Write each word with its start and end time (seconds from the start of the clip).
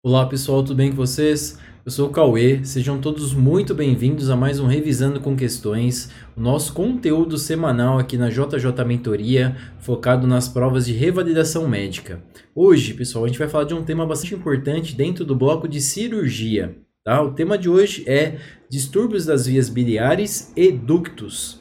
Olá 0.00 0.24
pessoal, 0.26 0.62
tudo 0.62 0.76
bem 0.76 0.90
com 0.90 0.96
vocês? 0.96 1.58
Eu 1.84 1.90
sou 1.90 2.08
o 2.08 2.12
Cauê, 2.12 2.64
sejam 2.64 3.00
todos 3.00 3.34
muito 3.34 3.74
bem-vindos 3.74 4.30
a 4.30 4.36
mais 4.36 4.60
um 4.60 4.66
Revisando 4.68 5.18
com 5.18 5.34
Questões, 5.34 6.08
o 6.36 6.40
nosso 6.40 6.72
conteúdo 6.72 7.36
semanal 7.36 7.98
aqui 7.98 8.16
na 8.16 8.28
JJ 8.28 8.84
Mentoria, 8.86 9.56
focado 9.80 10.24
nas 10.24 10.48
provas 10.48 10.86
de 10.86 10.92
revalidação 10.92 11.66
médica. 11.68 12.22
Hoje, 12.54 12.94
pessoal, 12.94 13.24
a 13.24 13.26
gente 13.26 13.40
vai 13.40 13.48
falar 13.48 13.64
de 13.64 13.74
um 13.74 13.82
tema 13.82 14.06
bastante 14.06 14.36
importante 14.36 14.94
dentro 14.94 15.24
do 15.24 15.34
bloco 15.34 15.66
de 15.66 15.80
cirurgia. 15.80 16.78
Tá? 17.02 17.20
O 17.20 17.32
tema 17.32 17.58
de 17.58 17.68
hoje 17.68 18.04
é 18.06 18.38
distúrbios 18.70 19.26
das 19.26 19.46
vias 19.46 19.68
biliares 19.68 20.52
e 20.54 20.70
ductos. 20.70 21.60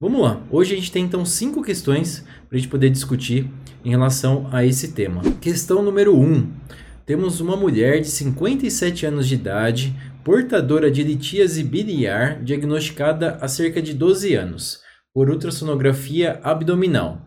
Vamos 0.00 0.22
lá, 0.22 0.42
hoje 0.50 0.72
a 0.72 0.76
gente 0.76 0.90
tem 0.90 1.04
então 1.04 1.24
cinco 1.26 1.62
questões 1.62 2.24
para 2.48 2.56
a 2.56 2.58
gente 2.58 2.70
poder 2.70 2.88
discutir 2.88 3.46
em 3.84 3.90
relação 3.90 4.48
a 4.50 4.64
esse 4.64 4.92
tema. 4.92 5.20
Questão 5.38 5.82
número 5.82 6.16
1. 6.16 6.22
Um, 6.22 6.50
temos 7.06 7.40
uma 7.40 7.56
mulher 7.56 8.00
de 8.00 8.08
57 8.08 9.06
anos 9.06 9.28
de 9.28 9.34
idade, 9.34 9.94
portadora 10.24 10.90
de 10.90 11.02
litíase 11.02 11.62
biliar, 11.62 12.42
diagnosticada 12.42 13.38
há 13.40 13.48
cerca 13.48 13.82
de 13.82 13.92
12 13.92 14.34
anos, 14.34 14.80
por 15.12 15.28
ultrassonografia 15.28 16.40
abdominal. 16.42 17.20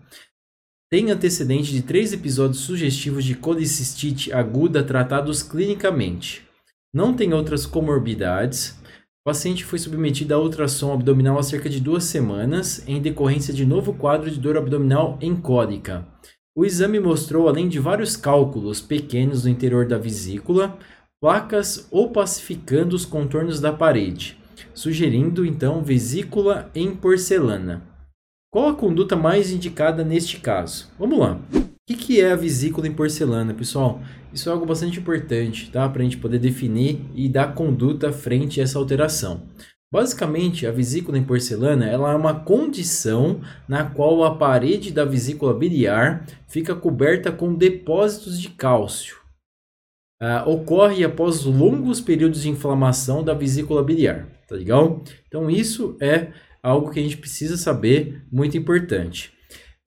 Tem 0.90 1.12
antecedente 1.12 1.72
de 1.72 1.82
três 1.82 2.12
episódios 2.12 2.60
sugestivos 2.62 3.24
de 3.24 3.36
colicistite 3.36 4.32
aguda 4.32 4.84
tratados 4.84 5.44
clinicamente. 5.44 6.48
Não 6.94 7.14
tem 7.14 7.34
outras 7.34 7.66
comorbidades. 7.66 8.70
O 9.22 9.26
paciente 9.26 9.66
foi 9.66 9.78
submetido 9.78 10.34
a 10.34 10.40
ultrassom 10.40 10.94
abdominal 10.94 11.38
há 11.38 11.44
cerca 11.44 11.70
de 11.70 11.82
duas 11.82 12.06
semanas, 12.06 12.88
em 12.88 13.02
decorrência 13.02 13.54
de 13.54 13.66
novo 13.66 13.94
quadro 13.94 14.32
de 14.32 14.40
dor 14.40 14.58
abdominal 14.58 15.20
em 15.22 15.36
cólica. 15.36 16.08
O 16.58 16.66
exame 16.66 17.00
mostrou, 17.00 17.48
além 17.48 17.70
de 17.70 17.78
vários 17.78 18.18
cálculos 18.18 18.82
pequenos 18.82 19.44
no 19.44 19.50
interior 19.52 19.86
da 19.86 20.00
vesícula, 20.00 20.76
placas 21.22 21.88
opacificando 21.92 22.96
os 22.96 23.06
contornos 23.06 23.60
da 23.60 23.72
parede, 23.72 24.40
sugerindo 24.74 25.46
então 25.46 25.84
vesícula 25.84 26.72
em 26.74 26.96
porcelana. 26.96 27.84
Qual 28.52 28.70
a 28.70 28.74
conduta 28.74 29.16
mais 29.16 29.52
indicada 29.52 30.04
neste 30.04 30.40
caso? 30.40 30.90
Vamos 30.98 31.20
lá. 31.20 31.40
O 31.54 31.94
que 31.94 32.20
é 32.20 32.32
a 32.32 32.36
vesícula 32.36 32.88
em 32.88 32.94
porcelana, 32.94 33.54
pessoal? 33.54 34.02
Isso 34.34 34.50
é 34.50 34.52
algo 34.52 34.66
bastante 34.66 35.00
importante, 35.00 35.70
tá? 35.70 35.88
Para 35.88 36.02
a 36.02 36.06
gente 36.06 36.18
poder 36.18 36.40
definir 36.40 37.02
e 37.14 37.30
dar 37.30 37.54
conduta 37.54 38.12
frente 38.12 38.60
a 38.60 38.64
essa 38.64 38.80
alteração. 38.80 39.44
Basicamente, 39.92 40.68
a 40.68 40.72
vesícula 40.72 41.18
em 41.18 41.24
porcelana 41.24 41.88
ela 41.88 42.12
é 42.12 42.16
uma 42.16 42.42
condição 42.42 43.42
na 43.68 43.86
qual 43.86 44.24
a 44.24 44.36
parede 44.36 44.92
da 44.92 45.06
vesícula 45.06 45.54
biliar 45.54 46.26
fica 46.48 46.76
coberta 46.76 47.32
com 47.32 47.54
depósitos 47.54 48.40
de 48.40 48.50
cálcio. 48.50 49.18
Uh, 50.22 50.50
ocorre 50.50 51.04
após 51.04 51.46
longos 51.46 52.02
períodos 52.02 52.42
de 52.42 52.50
inflamação 52.50 53.24
da 53.24 53.34
vesícula 53.34 53.84
biliar, 53.84 54.28
tá 54.48 54.56
legal? 54.56 55.04
Então 55.28 55.50
isso 55.50 55.96
é 56.02 56.34
algo 56.62 56.92
que 56.92 57.00
a 57.00 57.04
gente 57.04 57.18
precisa 57.18 57.56
saber, 57.56 58.24
muito 58.32 58.58
importante. 58.58 59.32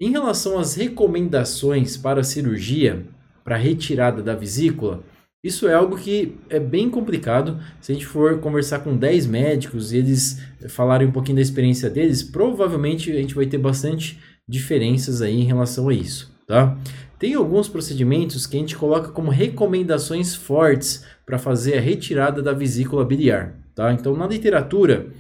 Em 0.01 0.11
relação 0.11 0.59
às 0.59 0.77
recomendações 0.77 1.97
para 1.97 2.21
a 2.21 2.25
cirurgia, 2.25 3.07
para 3.45 3.57
retirada 3.57 4.23
da 4.23 4.35
vesícula, 4.35 5.03
isso 5.43 5.67
é 5.67 5.75
algo 5.75 5.97
que 5.97 6.37
é 6.51 6.59
bem 6.59 6.91
complicado. 6.91 7.59
Se 7.81 7.93
a 7.93 7.95
gente 7.95 8.07
for 8.07 8.39
conversar 8.41 8.81
com 8.81 8.97
10 8.97 9.27
médicos 9.27 9.93
e 9.93 9.97
eles 9.97 10.41
falarem 10.69 11.09
um 11.09 11.13
pouquinho 11.13 11.37
da 11.37 11.43
experiência 11.43 11.89
deles, 11.89 12.23
provavelmente 12.23 13.11
a 13.11 13.17
gente 13.17 13.35
vai 13.35 13.47
ter 13.47 13.59
bastante 13.59 14.21
diferenças 14.47 15.23
aí 15.23 15.41
em 15.41 15.45
relação 15.45 15.89
a 15.89 15.95
isso, 15.95 16.35
tá? 16.47 16.77
Tem 17.19 17.35
alguns 17.35 17.69
procedimentos 17.69 18.47
que 18.47 18.57
a 18.57 18.61
gente 18.61 18.77
coloca 18.77 19.11
como 19.11 19.31
recomendações 19.31 20.35
fortes 20.35 21.05
para 21.25 21.39
fazer 21.39 21.79
a 21.79 21.81
retirada 21.81 22.43
da 22.43 22.53
vesícula 22.53 23.05
biliar, 23.05 23.55
tá? 23.75 23.93
Então, 23.93 24.17
na 24.17 24.27
literatura, 24.27 25.11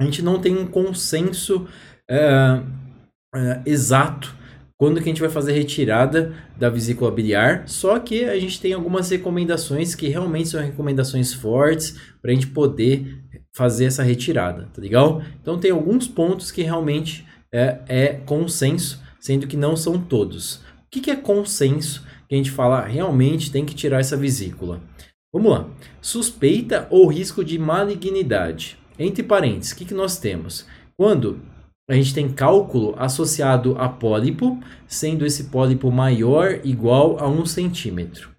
a 0.00 0.04
gente 0.04 0.22
não 0.22 0.40
tem 0.40 0.56
um 0.56 0.66
consenso 0.66 1.66
é, 2.08 2.62
é, 3.34 3.62
exato 3.66 4.36
quando 4.80 4.96
que 4.96 5.02
a 5.02 5.12
gente 5.12 5.20
vai 5.20 5.28
fazer 5.28 5.52
retirada 5.52 6.34
da 6.56 6.70
vesícula 6.70 7.10
biliar, 7.10 7.68
só 7.68 7.98
que 7.98 8.24
a 8.24 8.40
gente 8.40 8.58
tem 8.58 8.72
algumas 8.72 9.10
recomendações 9.10 9.94
que 9.94 10.08
realmente 10.08 10.48
são 10.48 10.62
recomendações 10.62 11.34
fortes 11.34 12.00
para 12.22 12.30
a 12.30 12.34
gente 12.34 12.46
poder 12.46 13.22
fazer 13.54 13.84
essa 13.84 14.02
retirada, 14.02 14.70
tá 14.72 14.80
legal? 14.80 15.20
Então 15.38 15.58
tem 15.58 15.70
alguns 15.70 16.08
pontos 16.08 16.50
que 16.50 16.62
realmente 16.62 17.26
é, 17.52 17.78
é 17.86 18.06
consenso, 18.24 19.02
sendo 19.20 19.46
que 19.46 19.54
não 19.54 19.76
são 19.76 20.00
todos. 20.00 20.54
O 20.54 20.90
que, 20.90 21.02
que 21.02 21.10
é 21.10 21.16
consenso? 21.16 22.02
Que 22.26 22.34
a 22.34 22.38
gente 22.38 22.50
fala 22.50 22.80
realmente 22.86 23.52
tem 23.52 23.66
que 23.66 23.74
tirar 23.74 24.00
essa 24.00 24.16
vesícula. 24.16 24.80
Vamos 25.30 25.52
lá. 25.52 25.68
Suspeita 26.00 26.86
ou 26.88 27.06
risco 27.06 27.44
de 27.44 27.58
malignidade. 27.58 28.78
Entre 28.98 29.22
parênteses, 29.22 29.72
o 29.72 29.76
que, 29.76 29.84
que 29.84 29.94
nós 29.94 30.16
temos? 30.16 30.64
Quando 30.96 31.38
a 31.90 31.94
gente 31.96 32.14
tem 32.14 32.28
cálculo 32.28 32.94
associado 32.96 33.74
a 33.76 33.88
pólipo, 33.88 34.60
sendo 34.86 35.26
esse 35.26 35.44
pólipo 35.44 35.90
maior 35.90 36.60
igual 36.62 37.18
a 37.18 37.28
1 37.28 37.46
centímetro. 37.46 38.30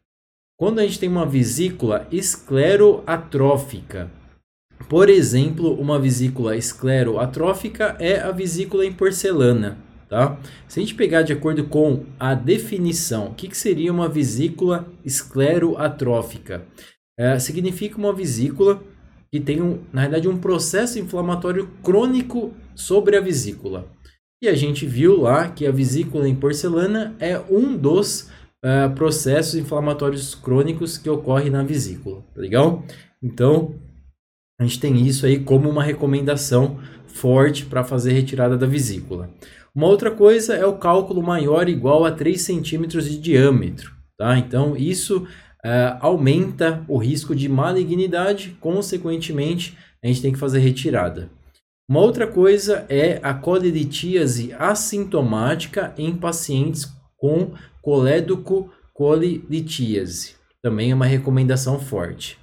Quando 0.58 0.80
a 0.80 0.84
gente 0.84 0.98
tem 0.98 1.10
uma 1.10 1.26
vesícula 1.26 2.08
escleroatrófica, 2.10 4.10
por 4.88 5.10
exemplo, 5.10 5.74
uma 5.74 6.00
vesícula 6.00 6.56
escleroatrófica 6.56 7.98
é 8.00 8.22
a 8.22 8.32
vesícula 8.32 8.86
em 8.86 8.94
porcelana. 8.94 9.78
Tá? 10.08 10.38
Se 10.66 10.80
a 10.80 10.84
gente 10.84 10.96
pegar 10.96 11.22
de 11.22 11.34
acordo 11.34 11.66
com 11.66 12.06
a 12.18 12.34
definição, 12.34 13.28
o 13.28 13.34
que, 13.34 13.50
que 13.50 13.58
seria 13.58 13.92
uma 13.92 14.08
vesícula 14.08 14.88
escleroatrófica? 15.04 16.64
É, 17.20 17.38
significa 17.38 17.98
uma 17.98 18.14
vesícula 18.14 18.82
que 19.32 19.40
tem, 19.40 19.62
um, 19.62 19.80
na 19.94 20.02
verdade, 20.02 20.28
um 20.28 20.38
processo 20.38 21.00
inflamatório 21.00 21.68
crônico 21.82 22.54
sobre 22.76 23.16
a 23.16 23.22
vesícula. 23.22 23.88
E 24.44 24.50
a 24.50 24.56
gente 24.56 24.86
viu 24.86 25.22
lá 25.22 25.50
que 25.50 25.66
a 25.66 25.72
vesícula 25.72 26.28
em 26.28 26.36
porcelana 26.36 27.16
é 27.20 27.40
um 27.50 27.78
dos 27.78 28.30
uh, 28.66 28.94
processos 28.94 29.56
inflamatórios 29.56 30.36
crônicos 30.36 30.98
que 30.98 31.10
ocorre 31.10 31.50
na 31.50 31.64
vesícula, 31.64 32.24
tá 32.34 32.42
legal? 32.42 32.84
Então, 33.24 33.76
a 34.60 34.64
gente 34.64 34.80
tem 34.80 35.06
isso 35.08 35.26
aí 35.26 35.40
como 35.40 35.70
uma 35.70 35.84
recomendação 35.84 36.80
forte 37.08 37.66
para 37.66 37.84
fazer 37.84 38.14
retirada 38.14 38.58
da 38.58 38.68
vesícula. 38.68 39.30
Uma 39.74 39.88
outra 39.88 40.12
coisa 40.12 40.56
é 40.56 40.66
o 40.66 40.78
cálculo 40.78 41.24
maior 41.24 41.70
igual 41.70 42.04
a 42.04 42.12
3 42.12 42.42
centímetros 42.42 43.10
de 43.10 43.18
diâmetro, 43.18 43.94
tá? 44.18 44.38
Então, 44.38 44.76
isso 44.76 45.26
uh, 45.66 45.98
aumenta 46.00 46.84
o 46.88 46.98
risco 46.98 47.36
de 47.36 47.48
malignidade, 47.48 48.56
consequentemente, 48.60 49.78
a 50.04 50.08
gente 50.08 50.22
tem 50.22 50.32
que 50.32 50.40
fazer 50.40 50.60
retirada. 50.60 51.30
Uma 51.90 52.00
outra 52.00 52.26
coisa 52.26 52.86
é 52.88 53.20
a 53.22 53.34
colelitíase 53.34 54.54
assintomática 54.54 55.94
em 55.98 56.16
pacientes 56.16 56.90
com 57.18 57.52
colédoco 57.82 58.72
colelitíase. 58.94 60.36
Também 60.64 60.92
é 60.92 60.96
uma 60.96 61.06
recomendação 61.06 61.80
forte. 61.80 62.40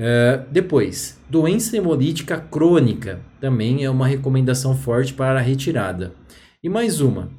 Uh, 0.00 0.44
depois, 0.50 1.18
doença 1.28 1.76
hemolítica 1.76 2.40
crônica 2.40 3.20
também 3.40 3.84
é 3.84 3.90
uma 3.90 4.06
recomendação 4.06 4.76
forte 4.76 5.12
para 5.12 5.38
a 5.38 5.42
retirada. 5.42 6.12
E 6.62 6.68
mais 6.68 7.00
uma, 7.00 7.30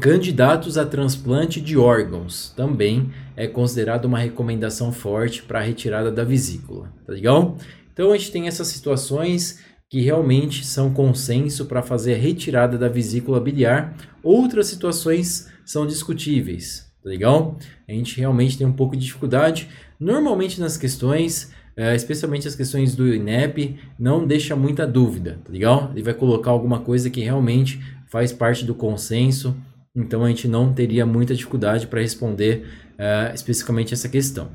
Candidatos 0.00 0.78
a 0.78 0.86
transplante 0.86 1.60
de 1.60 1.76
órgãos 1.76 2.52
também 2.54 3.10
é 3.34 3.48
considerado 3.48 4.04
uma 4.04 4.18
recomendação 4.18 4.92
forte 4.92 5.42
para 5.42 5.58
a 5.58 5.62
retirada 5.62 6.10
da 6.12 6.22
vesícula, 6.22 6.92
tá 7.04 7.12
legal? 7.12 7.56
Então 7.92 8.12
a 8.12 8.16
gente 8.16 8.30
tem 8.30 8.46
essas 8.46 8.68
situações 8.68 9.58
que 9.90 10.00
realmente 10.00 10.64
são 10.64 10.94
consenso 10.94 11.66
para 11.66 11.82
fazer 11.82 12.14
a 12.14 12.18
retirada 12.18 12.78
da 12.78 12.88
vesícula 12.88 13.40
biliar. 13.40 13.96
Outras 14.22 14.68
situações 14.68 15.48
são 15.64 15.84
discutíveis, 15.84 16.88
tá 17.02 17.08
legal? 17.08 17.58
A 17.88 17.92
gente 17.92 18.20
realmente 18.20 18.56
tem 18.56 18.66
um 18.66 18.72
pouco 18.72 18.96
de 18.96 19.04
dificuldade. 19.04 19.68
Normalmente 19.98 20.60
nas 20.60 20.76
questões, 20.76 21.50
é, 21.76 21.96
especialmente 21.96 22.46
as 22.46 22.54
questões 22.54 22.94
do 22.94 23.12
INEP, 23.12 23.80
não 23.98 24.24
deixa 24.24 24.54
muita 24.54 24.86
dúvida, 24.86 25.40
tá 25.44 25.50
legal? 25.50 25.90
Ele 25.92 26.04
vai 26.04 26.14
colocar 26.14 26.52
alguma 26.52 26.78
coisa 26.78 27.10
que 27.10 27.20
realmente 27.20 27.80
faz 28.06 28.32
parte 28.32 28.64
do 28.64 28.76
consenso 28.76 29.56
então 29.98 30.24
a 30.24 30.28
gente 30.28 30.46
não 30.46 30.72
teria 30.72 31.04
muita 31.04 31.34
dificuldade 31.34 31.88
para 31.88 32.00
responder 32.00 32.66
uh, 32.94 33.34
especificamente 33.34 33.92
essa 33.92 34.08
questão. 34.08 34.48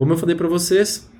Como 0.00 0.12
eu 0.12 0.16
falei 0.16 0.34
para 0.34 0.48
vocês, 0.48 1.10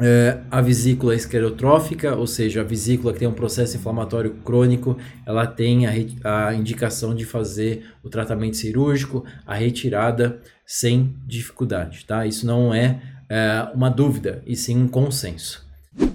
uh, 0.00 0.44
a 0.50 0.60
vesícula 0.60 1.14
esclerotrófica, 1.14 2.14
ou 2.14 2.26
seja, 2.26 2.60
a 2.60 2.64
vesícula 2.64 3.12
que 3.12 3.20
tem 3.20 3.28
um 3.28 3.32
processo 3.32 3.76
inflamatório 3.76 4.34
crônico, 4.44 4.98
ela 5.26 5.46
tem 5.46 5.86
a, 5.86 6.48
a 6.48 6.54
indicação 6.54 7.14
de 7.14 7.24
fazer 7.24 7.86
o 8.02 8.10
tratamento 8.10 8.58
cirúrgico, 8.58 9.24
a 9.46 9.54
retirada 9.54 10.40
sem 10.66 11.16
dificuldade, 11.26 12.04
tá? 12.04 12.26
Isso 12.26 12.46
não 12.46 12.72
é 12.74 13.00
uh, 13.30 13.76
uma 13.76 13.88
dúvida, 13.88 14.42
e 14.46 14.54
sim 14.54 14.76
um 14.76 14.88
consenso. 14.88 15.66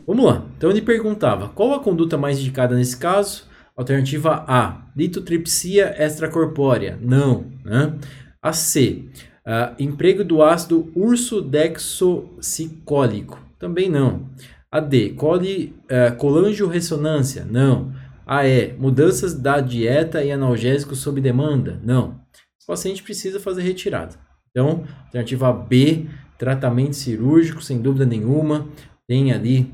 Vamos 0.05 0.23
lá. 0.23 0.45
Então 0.55 0.69
ele 0.69 0.81
perguntava: 0.81 1.49
qual 1.49 1.73
a 1.73 1.79
conduta 1.79 2.15
mais 2.15 2.39
indicada 2.39 2.75
nesse 2.75 2.95
caso? 2.95 3.47
Alternativa 3.77 4.45
A, 4.47 4.85
litotripsia 4.95 5.93
extracorpórea. 5.97 6.97
Não. 7.01 7.45
Né? 7.63 7.93
A 8.41 8.53
C, 8.53 9.05
Uh, 9.45 9.75
emprego 9.77 10.23
do 10.23 10.41
ácido 10.41 10.91
ursodexocicólico. 10.95 13.39
Também 13.59 13.87
não. 13.87 14.27
A 14.71 14.79
D. 14.79 15.11
Coli, 15.11 15.75
uh, 15.83 16.15
colangio-ressonância. 16.17 17.45
Não. 17.45 17.93
A 18.25 18.47
E. 18.47 18.73
Mudanças 18.73 19.35
da 19.35 19.59
dieta 19.59 20.23
e 20.23 20.31
analgésicos 20.31 20.97
sob 20.97 21.21
demanda. 21.21 21.79
Não. 21.83 22.19
O 22.63 22.65
paciente 22.65 23.03
precisa 23.03 23.39
fazer 23.39 23.61
retirada. 23.61 24.15
Então, 24.49 24.83
alternativa 25.03 25.53
B. 25.53 26.07
Tratamento 26.39 26.95
cirúrgico, 26.95 27.61
sem 27.61 27.79
dúvida 27.79 28.03
nenhuma. 28.03 28.67
Tem 29.07 29.31
ali 29.31 29.71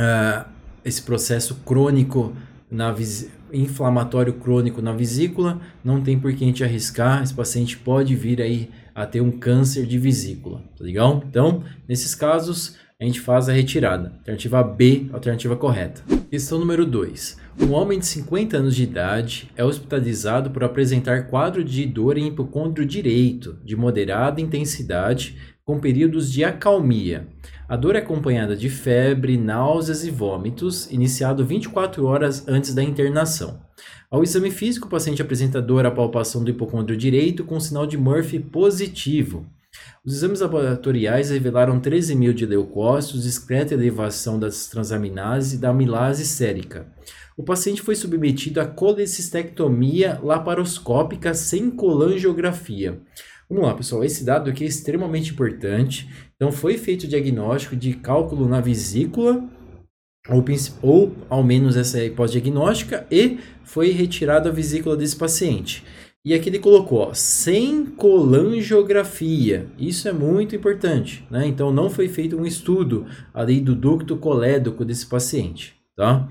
uh, 0.00 0.42
esse 0.82 1.02
processo 1.02 1.56
crônico 1.66 2.34
na 2.70 2.94
inflamatório 3.52 4.34
crônico 4.34 4.80
na 4.80 4.92
vesícula, 4.92 5.60
não 5.82 6.00
tem 6.00 6.18
por 6.18 6.32
que 6.32 6.44
a 6.44 6.46
gente 6.46 6.62
arriscar, 6.62 7.22
esse 7.22 7.34
paciente 7.34 7.76
pode 7.76 8.14
vir 8.14 8.40
aí 8.40 8.70
a 8.94 9.04
ter 9.06 9.20
um 9.20 9.30
câncer 9.30 9.86
de 9.86 9.98
vesícula, 9.98 10.62
tá 10.76 10.84
legal? 10.84 11.22
Então, 11.28 11.64
nesses 11.88 12.14
casos, 12.14 12.76
a 13.00 13.04
gente 13.04 13.20
faz 13.20 13.48
a 13.48 13.52
retirada. 13.52 14.12
Alternativa 14.18 14.62
B, 14.62 15.06
alternativa 15.12 15.56
correta. 15.56 16.02
Questão 16.30 16.58
número 16.58 16.84
2. 16.84 17.38
Um 17.62 17.72
homem 17.72 17.98
de 17.98 18.06
50 18.06 18.58
anos 18.58 18.76
de 18.76 18.82
idade 18.82 19.50
é 19.56 19.64
hospitalizado 19.64 20.50
por 20.50 20.62
apresentar 20.62 21.28
quadro 21.28 21.64
de 21.64 21.86
dor 21.86 22.18
em 22.18 22.28
hipocôndrio 22.28 22.86
direito, 22.86 23.58
de 23.64 23.74
moderada 23.74 24.40
intensidade, 24.40 25.36
com 25.64 25.78
períodos 25.78 26.32
de 26.32 26.44
acalmia. 26.44 27.28
A 27.68 27.76
dor 27.76 27.94
é 27.94 27.98
acompanhada 27.98 28.56
de 28.56 28.68
febre, 28.68 29.36
náuseas 29.36 30.04
e 30.04 30.10
vômitos, 30.10 30.90
iniciado 30.90 31.44
24 31.46 32.04
horas 32.04 32.46
antes 32.48 32.74
da 32.74 32.82
internação. 32.82 33.60
Ao 34.10 34.22
exame 34.22 34.50
físico, 34.50 34.86
o 34.86 34.90
paciente 34.90 35.22
apresenta 35.22 35.62
dor 35.62 35.86
à 35.86 35.90
palpação 35.90 36.42
do 36.42 36.50
hipocôndrio 36.50 36.96
direito 36.96 37.44
com 37.44 37.60
sinal 37.60 37.86
de 37.86 37.96
Murphy 37.96 38.40
positivo. 38.40 39.46
Os 40.04 40.14
exames 40.14 40.40
laboratoriais 40.40 41.30
revelaram 41.30 41.78
13 41.78 42.16
mil 42.16 42.32
de 42.32 42.44
leucócitos, 42.44 43.22
discreta 43.22 43.74
elevação 43.74 44.38
das 44.38 44.66
transaminases 44.66 45.52
e 45.52 45.58
da 45.58 45.70
amilase 45.70 46.26
sérica. 46.26 46.92
O 47.36 47.42
paciente 47.42 47.80
foi 47.80 47.94
submetido 47.94 48.60
a 48.60 48.66
colecistectomia 48.66 50.18
laparoscópica 50.22 51.32
sem 51.34 51.70
colangiografia. 51.70 53.00
Vamos 53.50 53.64
lá, 53.64 53.74
pessoal. 53.74 54.04
Esse 54.04 54.24
dado 54.24 54.48
aqui 54.48 54.62
é 54.62 54.68
extremamente 54.68 55.32
importante. 55.32 56.08
Então, 56.36 56.52
foi 56.52 56.78
feito 56.78 57.02
o 57.02 57.08
diagnóstico 57.08 57.74
de 57.74 57.94
cálculo 57.94 58.48
na 58.48 58.60
vesícula, 58.60 59.42
ou, 60.28 60.44
ou 60.80 61.16
ao 61.28 61.42
menos 61.42 61.76
essa 61.76 61.98
é 61.98 62.02
a 62.02 62.04
hipótese 62.04 62.40
diagnóstica, 62.40 63.04
e 63.10 63.40
foi 63.64 63.90
retirada 63.90 64.48
a 64.48 64.52
vesícula 64.52 64.96
desse 64.96 65.16
paciente. 65.16 65.84
E 66.24 66.32
aqui 66.32 66.48
ele 66.48 66.60
colocou, 66.60 66.98
ó, 66.98 67.12
sem 67.12 67.86
colangiografia. 67.86 69.66
Isso 69.76 70.06
é 70.06 70.12
muito 70.12 70.54
importante, 70.54 71.26
né? 71.28 71.44
Então, 71.48 71.72
não 71.72 71.90
foi 71.90 72.06
feito 72.06 72.36
um 72.36 72.46
estudo 72.46 73.06
ali 73.34 73.60
do 73.60 73.74
ducto 73.74 74.16
colédoco 74.16 74.84
desse 74.84 75.06
paciente, 75.06 75.74
tá? 75.96 76.28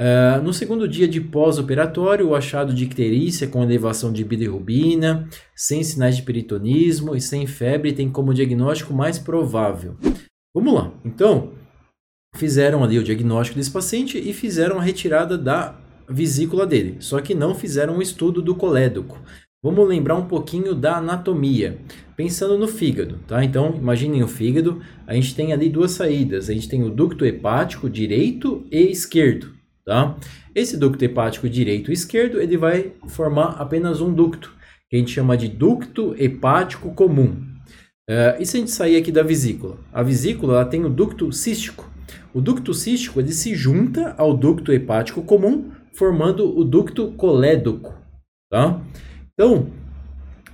Uh, 0.00 0.42
no 0.42 0.52
segundo 0.52 0.88
dia 0.88 1.06
de 1.06 1.20
pós-operatório, 1.20 2.28
o 2.28 2.34
achado 2.34 2.74
de 2.74 2.82
icterícia 2.82 3.46
com 3.46 3.62
elevação 3.62 4.12
de 4.12 4.24
bilirrubina, 4.24 5.28
sem 5.54 5.84
sinais 5.84 6.16
de 6.16 6.22
peritonismo 6.22 7.14
e 7.14 7.20
sem 7.20 7.46
febre 7.46 7.92
tem 7.92 8.10
como 8.10 8.34
diagnóstico 8.34 8.92
mais 8.92 9.20
provável. 9.20 9.96
Vamos 10.52 10.74
lá. 10.74 10.92
Então, 11.04 11.52
fizeram 12.34 12.82
ali 12.82 12.98
o 12.98 13.04
diagnóstico 13.04 13.56
desse 13.56 13.70
paciente 13.70 14.18
e 14.18 14.32
fizeram 14.32 14.78
a 14.78 14.82
retirada 14.82 15.38
da 15.38 15.78
vesícula 16.08 16.66
dele, 16.66 16.96
só 16.98 17.20
que 17.20 17.34
não 17.34 17.54
fizeram 17.54 17.96
um 17.96 18.02
estudo 18.02 18.42
do 18.42 18.54
colédoco. 18.54 19.22
Vamos 19.62 19.88
lembrar 19.88 20.16
um 20.16 20.26
pouquinho 20.26 20.74
da 20.74 20.96
anatomia, 20.96 21.78
pensando 22.16 22.58
no 22.58 22.68
fígado, 22.68 23.20
tá? 23.26 23.42
Então, 23.42 23.74
imaginem 23.76 24.22
o 24.22 24.28
fígado, 24.28 24.82
a 25.06 25.14
gente 25.14 25.34
tem 25.34 25.52
ali 25.52 25.70
duas 25.70 25.92
saídas, 25.92 26.50
a 26.50 26.52
gente 26.52 26.68
tem 26.68 26.82
o 26.82 26.90
ducto 26.90 27.24
hepático 27.24 27.88
direito 27.88 28.66
e 28.70 28.90
esquerdo. 28.90 29.54
Tá? 29.86 30.16
Esse 30.54 30.76
ducto 30.76 31.04
hepático 31.04 31.48
direito 31.48 31.90
e 31.90 31.94
esquerdo 31.94 32.40
ele 32.40 32.56
vai 32.56 32.92
formar 33.08 33.56
apenas 33.58 34.00
um 34.00 34.12
ducto, 34.12 34.54
que 34.88 34.96
a 34.96 34.98
gente 34.98 35.12
chama 35.12 35.36
de 35.36 35.48
ducto 35.48 36.14
hepático 36.18 36.94
comum. 36.94 37.36
Uh, 38.08 38.40
e 38.40 38.46
se 38.46 38.56
a 38.56 38.60
gente 38.60 38.70
sair 38.70 38.96
aqui 38.96 39.12
da 39.12 39.22
vesícula? 39.22 39.78
A 39.92 40.02
vesícula 40.02 40.54
ela 40.54 40.64
tem 40.64 40.84
o 40.84 40.90
ducto 40.90 41.32
cístico. 41.32 41.90
O 42.32 42.40
ducto 42.40 42.72
cístico 42.72 43.20
ele 43.20 43.32
se 43.32 43.54
junta 43.54 44.14
ao 44.18 44.36
ducto 44.36 44.72
hepático 44.72 45.22
comum, 45.22 45.70
formando 45.94 46.56
o 46.58 46.64
ducto 46.64 47.12
colédoco. 47.12 47.94
Tá? 48.50 48.80
Então, 49.32 49.70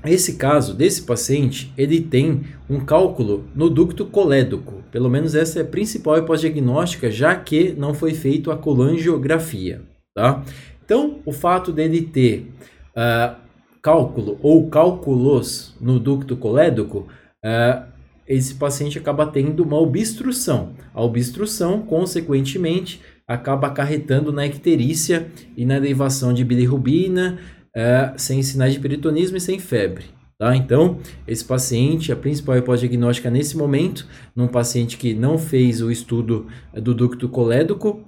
esse 0.05 0.35
caso 0.35 0.75
desse 0.75 1.03
paciente, 1.03 1.73
ele 1.77 2.01
tem 2.01 2.43
um 2.69 2.81
cálculo 2.81 3.45
no 3.55 3.69
ducto 3.69 4.07
colédoco. 4.07 4.83
Pelo 4.91 5.11
menos 5.11 5.35
essa 5.35 5.59
é 5.59 5.63
a 5.63 5.67
principal 5.67 6.17
hipótese 6.19 6.51
diagnóstica, 6.51 7.11
já 7.11 7.35
que 7.35 7.75
não 7.77 7.93
foi 7.93 8.15
feito 8.15 8.51
a 8.51 8.57
colangiografia, 8.57 9.83
tá? 10.15 10.43
Então, 10.85 11.21
o 11.25 11.33
fato 11.33 11.71
dele 11.71 12.03
ter 12.03 12.51
uh, 12.97 13.37
cálculo 13.83 14.39
ou 14.43 14.69
cálculos 14.69 15.75
no 15.81 16.01
ducto 16.01 16.37
colédoco, 16.37 17.07
uh, 17.45 17.91
esse 18.27 18.55
paciente 18.55 18.99
acaba 18.99 19.27
tendo 19.27 19.63
uma 19.63 19.79
obstrução. 19.79 20.71
A 20.95 21.03
obstrução, 21.03 21.83
consequentemente, 21.83 23.01
acaba 23.27 23.69
acarretando 23.69 24.33
na 24.33 24.47
icterícia 24.47 25.29
e 25.57 25.65
na 25.65 25.77
elevação 25.77 26.33
de 26.33 26.45
bilirrubina, 26.45 27.39
é, 27.81 28.13
sem 28.19 28.43
sinais 28.43 28.75
de 28.75 28.79
peritonismo 28.79 29.39
e 29.39 29.41
sem 29.41 29.59
febre. 29.59 30.05
Tá? 30.39 30.55
Então, 30.55 30.99
esse 31.27 31.43
paciente, 31.43 32.13
a 32.13 32.17
principal 32.17 32.59
hipótese 32.59 32.89
diagnóstica 32.89 33.31
nesse 33.31 33.57
momento, 33.57 34.07
num 34.37 34.47
paciente 34.47 34.99
que 34.99 35.15
não 35.15 35.39
fez 35.39 35.81
o 35.81 35.91
estudo 35.91 36.47
é, 36.75 36.81
do 36.81 36.95
ducto 36.95 37.27
colédoco, 37.29 38.05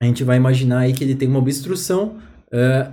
a 0.00 0.06
gente 0.06 0.22
vai 0.22 0.36
imaginar 0.36 0.80
aí 0.80 0.92
que 0.92 1.02
ele 1.02 1.16
tem 1.16 1.28
uma 1.28 1.38
obstrução 1.38 2.18
uh, 2.52 2.92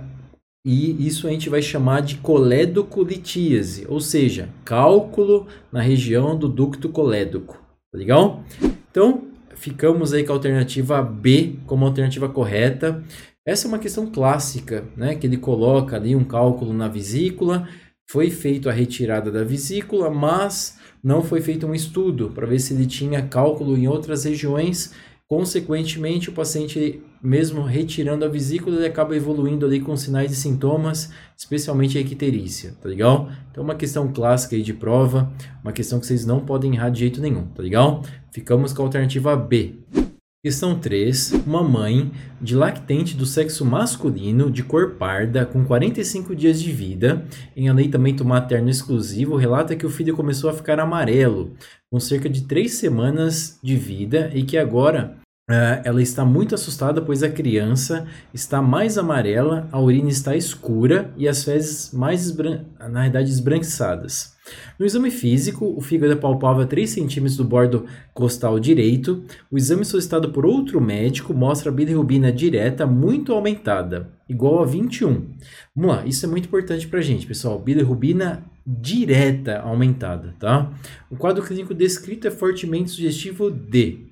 e 0.64 1.06
isso 1.06 1.26
a 1.26 1.30
gente 1.30 1.48
vai 1.50 1.60
chamar 1.60 2.00
de 2.00 2.16
colédocolitíase, 2.16 3.84
ou 3.88 4.00
seja, 4.00 4.48
cálculo 4.64 5.46
na 5.70 5.80
região 5.80 6.38
do 6.38 6.48
ducto 6.48 6.88
colédoco. 6.88 7.60
Tá 7.92 7.98
legal? 7.98 8.44
Então, 8.90 9.24
ficamos 9.54 10.12
aí 10.12 10.24
com 10.24 10.32
a 10.32 10.36
alternativa 10.36 11.02
B 11.02 11.56
como 11.66 11.84
alternativa 11.84 12.28
correta. 12.28 13.02
Essa 13.44 13.66
é 13.66 13.68
uma 13.68 13.78
questão 13.80 14.06
clássica, 14.06 14.84
né? 14.96 15.16
Que 15.16 15.26
ele 15.26 15.36
coloca 15.36 15.96
ali 15.96 16.14
um 16.14 16.22
cálculo 16.22 16.72
na 16.72 16.86
vesícula, 16.86 17.68
foi 18.08 18.30
feita 18.30 18.70
a 18.70 18.72
retirada 18.72 19.32
da 19.32 19.42
vesícula, 19.42 20.08
mas 20.10 20.78
não 21.02 21.24
foi 21.24 21.40
feito 21.40 21.66
um 21.66 21.74
estudo 21.74 22.30
para 22.30 22.46
ver 22.46 22.60
se 22.60 22.72
ele 22.72 22.86
tinha 22.86 23.26
cálculo 23.26 23.76
em 23.76 23.88
outras 23.88 24.24
regiões. 24.24 24.94
Consequentemente, 25.26 26.28
o 26.28 26.32
paciente, 26.32 27.02
mesmo 27.20 27.62
retirando 27.62 28.24
a 28.24 28.28
vesícula, 28.28 28.76
ele 28.76 28.86
acaba 28.86 29.16
evoluindo 29.16 29.66
ali 29.66 29.80
com 29.80 29.96
sinais 29.96 30.30
e 30.30 30.36
sintomas, 30.36 31.10
especialmente 31.36 31.98
a 31.98 32.00
icterícia, 32.00 32.76
tá 32.80 32.88
legal? 32.88 33.28
Então, 33.50 33.64
uma 33.64 33.74
questão 33.74 34.12
clássica 34.12 34.54
aí 34.54 34.62
de 34.62 34.74
prova, 34.74 35.32
uma 35.64 35.72
questão 35.72 35.98
que 35.98 36.06
vocês 36.06 36.24
não 36.26 36.40
podem 36.40 36.74
errar 36.74 36.90
de 36.90 37.00
jeito 37.00 37.20
nenhum, 37.20 37.46
tá 37.46 37.62
legal? 37.62 38.02
Ficamos 38.30 38.72
com 38.72 38.82
a 38.82 38.84
alternativa 38.84 39.34
B. 39.34 39.74
Questão 40.44 40.76
3. 40.76 41.34
Uma 41.46 41.62
mãe 41.62 42.10
de 42.40 42.56
lactente 42.56 43.16
do 43.16 43.24
sexo 43.24 43.64
masculino, 43.64 44.50
de 44.50 44.64
cor 44.64 44.94
parda, 44.94 45.46
com 45.46 45.64
45 45.64 46.34
dias 46.34 46.60
de 46.60 46.72
vida, 46.72 47.24
em 47.56 47.68
aleitamento 47.68 48.24
materno 48.24 48.68
exclusivo, 48.68 49.36
relata 49.36 49.76
que 49.76 49.86
o 49.86 49.90
filho 49.90 50.16
começou 50.16 50.50
a 50.50 50.52
ficar 50.52 50.80
amarelo, 50.80 51.52
com 51.88 52.00
cerca 52.00 52.28
de 52.28 52.42
3 52.42 52.72
semanas 52.72 53.60
de 53.62 53.76
vida, 53.76 54.32
e 54.34 54.42
que 54.42 54.58
agora 54.58 55.16
uh, 55.52 55.82
ela 55.84 56.00
está 56.00 56.24
muito 56.24 56.54
assustada, 56.54 57.02
pois 57.02 57.22
a 57.22 57.28
criança 57.28 58.06
está 58.32 58.62
mais 58.62 58.96
amarela, 58.96 59.68
a 59.70 59.80
urina 59.80 60.08
está 60.08 60.34
escura 60.34 61.12
e 61.16 61.28
as 61.28 61.44
fezes 61.44 61.92
mais, 61.92 62.34
na 62.36 63.02
verdade, 63.02 63.30
esbranquiçadas. 63.30 64.32
No 64.78 64.84
exame 64.84 65.10
físico, 65.10 65.72
o 65.76 65.80
fígado 65.80 66.14
é 66.14 66.16
palpável 66.16 66.62
a 66.62 66.66
3 66.66 66.90
cm 66.90 67.36
do 67.36 67.44
bordo 67.44 67.86
costal 68.12 68.58
direito. 68.58 69.22
O 69.50 69.56
exame 69.56 69.84
solicitado 69.84 70.32
por 70.32 70.44
outro 70.44 70.80
médico 70.80 71.32
mostra 71.32 71.70
a 71.70 71.74
bilirrubina 71.74 72.32
direta 72.32 72.84
muito 72.84 73.32
aumentada, 73.32 74.10
igual 74.28 74.60
a 74.60 74.66
21. 74.66 75.28
Vamos 75.76 75.96
lá, 75.96 76.06
isso 76.06 76.26
é 76.26 76.28
muito 76.28 76.46
importante 76.46 76.88
para 76.88 76.98
a 76.98 77.02
gente, 77.02 77.26
pessoal. 77.26 77.58
Bilirrubina 77.58 78.44
direta 78.66 79.60
aumentada, 79.60 80.34
tá? 80.38 80.72
O 81.10 81.16
quadro 81.16 81.44
clínico 81.44 81.74
descrito 81.74 82.26
é 82.26 82.30
fortemente 82.30 82.90
sugestivo 82.90 83.50
de 83.50 84.11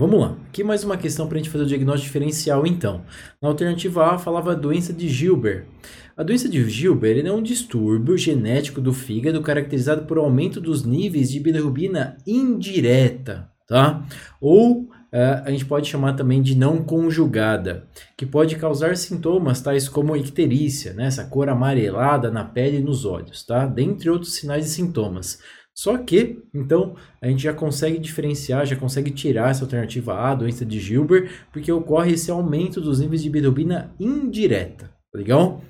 Vamos 0.00 0.18
lá, 0.18 0.34
aqui 0.48 0.64
mais 0.64 0.82
uma 0.82 0.96
questão 0.96 1.26
para 1.26 1.36
a 1.36 1.42
gente 1.42 1.50
fazer 1.50 1.64
o 1.64 1.66
diagnóstico 1.66 2.06
diferencial 2.06 2.66
então. 2.66 3.02
Na 3.38 3.50
alternativa 3.50 4.14
A 4.14 4.18
falava 4.18 4.52
a 4.52 4.54
doença 4.54 4.94
de 4.94 5.06
Gilbert. 5.06 5.66
A 6.16 6.22
doença 6.22 6.48
de 6.48 6.66
Gilbert 6.70 7.22
é 7.22 7.30
um 7.30 7.42
distúrbio 7.42 8.16
genético 8.16 8.80
do 8.80 8.94
fígado 8.94 9.42
caracterizado 9.42 10.06
por 10.06 10.16
aumento 10.16 10.58
dos 10.58 10.86
níveis 10.86 11.30
de 11.30 11.38
bilirrubina 11.38 12.16
indireta, 12.26 13.50
tá? 13.68 14.02
Ou 14.40 14.84
uh, 14.84 14.88
a 15.44 15.50
gente 15.50 15.66
pode 15.66 15.86
chamar 15.86 16.14
também 16.14 16.40
de 16.40 16.56
não 16.56 16.82
conjugada, 16.82 17.86
que 18.16 18.24
pode 18.24 18.56
causar 18.56 18.96
sintomas 18.96 19.60
tais 19.60 19.86
como 19.86 20.16
icterícia, 20.16 20.94
né? 20.94 21.08
essa 21.08 21.24
cor 21.24 21.50
amarelada 21.50 22.30
na 22.30 22.42
pele 22.42 22.78
e 22.78 22.82
nos 22.82 23.04
olhos, 23.04 23.44
tá? 23.44 23.66
dentre 23.66 24.08
outros 24.08 24.34
sinais 24.34 24.64
e 24.64 24.70
sintomas. 24.70 25.40
Só 25.76 25.96
que, 25.96 26.42
então, 26.52 26.94
a 27.22 27.28
gente 27.28 27.42
já 27.42 27.54
consegue 27.54 27.98
diferenciar, 27.98 28.66
já 28.66 28.76
consegue 28.76 29.10
tirar 29.10 29.50
essa 29.50 29.64
alternativa 29.64 30.14
A, 30.14 30.32
a 30.32 30.34
doença 30.34 30.64
de 30.64 30.78
Gilbert, 30.78 31.30
porque 31.52 31.72
ocorre 31.72 32.12
esse 32.12 32.30
aumento 32.30 32.80
dos 32.80 33.00
níveis 33.00 33.22
de 33.22 33.30
bilirrubina 33.30 33.94
indireta, 33.98 34.90
tá 35.12 35.18
legal? 35.18 35.62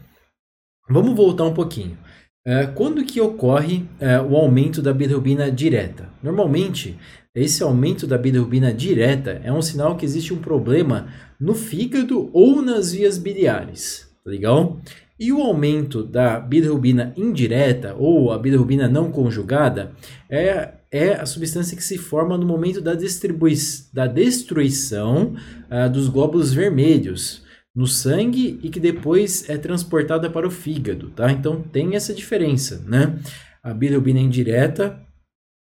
Vamos 0.88 1.14
voltar 1.14 1.44
um 1.44 1.54
pouquinho. 1.54 1.96
É, 2.44 2.66
quando 2.66 3.04
que 3.04 3.20
ocorre 3.20 3.86
é, 4.00 4.18
o 4.20 4.34
aumento 4.34 4.80
da 4.80 4.94
bilirrubina 4.94 5.52
direta? 5.52 6.08
Normalmente, 6.22 6.98
esse 7.34 7.62
aumento 7.62 8.06
da 8.06 8.18
bilirrubina 8.18 8.72
direta 8.72 9.40
é 9.44 9.52
um 9.52 9.62
sinal 9.62 9.96
que 9.96 10.04
existe 10.04 10.34
um 10.34 10.38
problema 10.38 11.08
no 11.38 11.54
fígado 11.54 12.28
ou 12.32 12.60
nas 12.60 12.92
vias 12.92 13.18
biliares, 13.18 14.10
tá 14.24 14.30
legal? 14.30 14.80
E 15.20 15.30
o 15.34 15.42
aumento 15.42 16.02
da 16.02 16.40
bilirrubina 16.40 17.12
indireta 17.14 17.94
ou 17.94 18.32
a 18.32 18.38
bilirrubina 18.38 18.88
não 18.88 19.12
conjugada 19.12 19.92
é, 20.30 20.70
é 20.90 21.12
a 21.12 21.26
substância 21.26 21.76
que 21.76 21.84
se 21.84 21.98
forma 21.98 22.38
no 22.38 22.46
momento 22.46 22.80
da, 22.80 22.94
distribui 22.94 23.52
da 23.92 24.06
destruição 24.06 25.34
uh, 25.70 25.90
dos 25.92 26.08
glóbulos 26.08 26.54
vermelhos 26.54 27.44
no 27.74 27.86
sangue 27.86 28.58
e 28.62 28.70
que 28.70 28.80
depois 28.80 29.46
é 29.50 29.58
transportada 29.58 30.30
para 30.30 30.48
o 30.48 30.50
fígado, 30.50 31.10
tá? 31.10 31.30
Então 31.30 31.60
tem 31.60 31.94
essa 31.94 32.14
diferença, 32.14 32.82
né? 32.86 33.18
A 33.62 33.74
bilirrubina 33.74 34.18
indireta, 34.18 34.98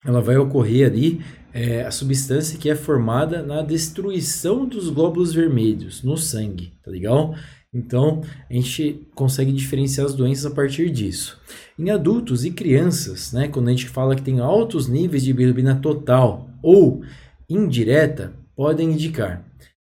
ela 0.04 0.20
vai 0.20 0.36
ocorrer 0.36 0.86
ali, 0.86 1.22
é, 1.54 1.84
a 1.84 1.90
substância 1.90 2.58
que 2.58 2.68
é 2.68 2.76
formada 2.76 3.42
na 3.42 3.62
destruição 3.62 4.66
dos 4.66 4.90
glóbulos 4.90 5.32
vermelhos 5.32 6.02
no 6.02 6.18
sangue, 6.18 6.74
tá 6.84 6.90
legal? 6.90 7.34
Então, 7.78 8.22
a 8.50 8.52
gente 8.52 9.06
consegue 9.14 9.52
diferenciar 9.52 10.06
as 10.06 10.14
doenças 10.14 10.44
a 10.44 10.50
partir 10.50 10.90
disso. 10.90 11.40
Em 11.78 11.90
adultos 11.90 12.44
e 12.44 12.50
crianças, 12.50 13.32
né, 13.32 13.46
quando 13.46 13.68
a 13.68 13.70
gente 13.70 13.88
fala 13.88 14.16
que 14.16 14.22
tem 14.22 14.40
altos 14.40 14.88
níveis 14.88 15.22
de 15.22 15.32
bilirrubina 15.32 15.76
total 15.76 16.50
ou 16.60 17.02
indireta, 17.48 18.34
podem 18.56 18.90
indicar 18.90 19.44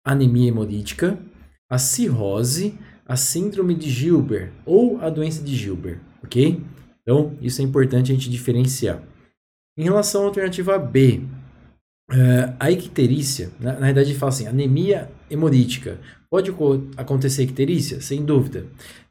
anemia 0.04 0.48
hemolítica, 0.48 1.18
a 1.68 1.78
cirrose, 1.78 2.78
a 3.06 3.16
síndrome 3.16 3.74
de 3.74 3.90
Gilbert 3.90 4.52
ou 4.64 5.00
a 5.00 5.10
doença 5.10 5.42
de 5.42 5.54
Gilbert, 5.56 5.98
ok? 6.22 6.62
Então, 7.02 7.36
isso 7.40 7.60
é 7.60 7.64
importante 7.64 8.12
a 8.12 8.14
gente 8.14 8.30
diferenciar. 8.30 9.02
Em 9.76 9.82
relação 9.82 10.22
à 10.22 10.26
alternativa 10.26 10.78
B, 10.78 11.22
uh, 12.10 12.54
a 12.60 12.70
icterícia, 12.70 13.50
na, 13.58 13.72
na 13.72 13.86
verdade 13.86 14.14
fala 14.14 14.30
assim, 14.30 14.46
anemia 14.46 15.10
hemolítica. 15.32 15.98
Pode 16.30 16.52
acontecer 16.96 17.42
icterícia? 17.44 18.00
Sem 18.00 18.24
dúvida. 18.24 18.66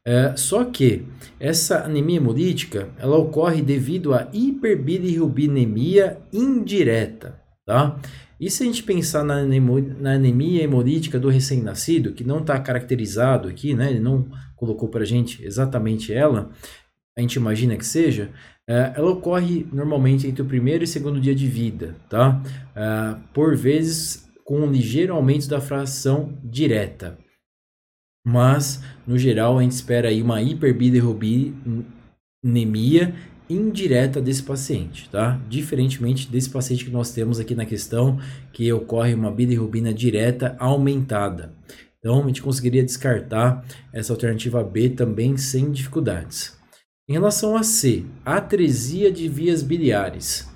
É, 0.05 0.35
só 0.35 0.65
que 0.65 1.05
essa 1.39 1.83
anemia 1.83 2.17
hemolítica 2.17 2.89
ela 2.97 3.17
ocorre 3.17 3.61
devido 3.61 4.13
à 4.13 4.27
hiperbilirrubinemia 4.33 6.17
indireta, 6.33 7.39
tá? 7.65 7.99
E 8.39 8.49
se 8.49 8.63
a 8.63 8.65
gente 8.65 8.81
pensar 8.81 9.23
na, 9.23 9.43
na 9.45 10.13
anemia 10.13 10.63
hemolítica 10.63 11.19
do 11.19 11.29
recém-nascido, 11.29 12.13
que 12.13 12.23
não 12.23 12.39
está 12.39 12.59
caracterizado 12.59 13.47
aqui, 13.47 13.75
né? 13.75 13.91
Ele 13.91 13.99
não 13.99 14.27
colocou 14.55 14.89
para 14.89 15.05
gente 15.05 15.45
exatamente 15.45 16.11
ela, 16.11 16.49
a 17.15 17.21
gente 17.21 17.35
imagina 17.35 17.75
que 17.75 17.85
seja, 17.85 18.31
é, 18.67 18.93
ela 18.95 19.11
ocorre 19.11 19.67
normalmente 19.71 20.25
entre 20.25 20.41
o 20.41 20.45
primeiro 20.45 20.83
e 20.83 20.87
segundo 20.87 21.21
dia 21.21 21.35
de 21.35 21.45
vida, 21.45 21.95
tá? 22.09 22.41
É, 22.75 23.15
por 23.31 23.55
vezes 23.55 24.30
com 24.51 24.60
um 24.60 24.70
ligeiro 24.70 25.13
aumento 25.13 25.48
da 25.48 25.62
fração 25.62 26.38
direta. 26.43 27.17
Mas, 28.27 28.84
no 29.08 29.17
geral, 29.17 29.58
a 29.58 29.63
gente 29.63 29.72
espera 29.72 30.10
aí 30.10 30.22
uma 30.22 30.41
hiperbilirrubinemia 30.41 33.15
indireta 33.50 34.22
desse 34.22 34.43
paciente, 34.43 35.10
tá? 35.10 35.41
Diferentemente 35.48 36.29
desse 36.29 36.50
paciente 36.50 36.84
que 36.84 36.91
nós 36.91 37.13
temos 37.13 37.39
aqui 37.39 37.55
na 37.55 37.65
questão, 37.65 38.20
que 38.51 38.74
ocorre 38.74 39.13
uma 39.13 39.31
bilirrubina 39.31 39.93
direta 39.93 40.53
aumentada. 40.60 41.53
Então, 42.00 42.22
a 42.22 42.27
gente 42.27 42.41
conseguiria 42.41 42.84
descartar 42.84 43.65
essa 43.93 44.12
alternativa 44.12 44.62
B 44.65 44.89
também 44.89 45.38
sem 45.38 45.72
dificuldades. 45.72 46.60
Em 47.10 47.13
relação 47.13 47.55
a 47.55 47.63
C, 47.63 48.03
atresia 48.25 49.10
de 49.13 49.29
vias 49.29 49.63
biliares 49.63 50.50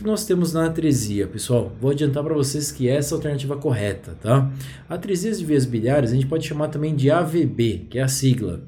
que 0.00 0.06
nós 0.06 0.24
temos 0.24 0.54
na 0.54 0.64
atresia, 0.64 1.26
pessoal? 1.26 1.76
Vou 1.78 1.90
adiantar 1.90 2.24
para 2.24 2.32
vocês 2.32 2.72
que 2.72 2.88
essa 2.88 3.12
é 3.12 3.14
a 3.14 3.18
alternativa 3.18 3.54
correta, 3.56 4.16
tá? 4.22 4.50
Atresias 4.88 5.38
de 5.38 5.44
vias 5.44 5.66
biliares 5.66 6.10
a 6.10 6.14
gente 6.14 6.26
pode 6.26 6.46
chamar 6.46 6.68
também 6.68 6.96
de 6.96 7.10
AVB, 7.10 7.86
que 7.90 7.98
é 7.98 8.02
a 8.02 8.08
sigla. 8.08 8.62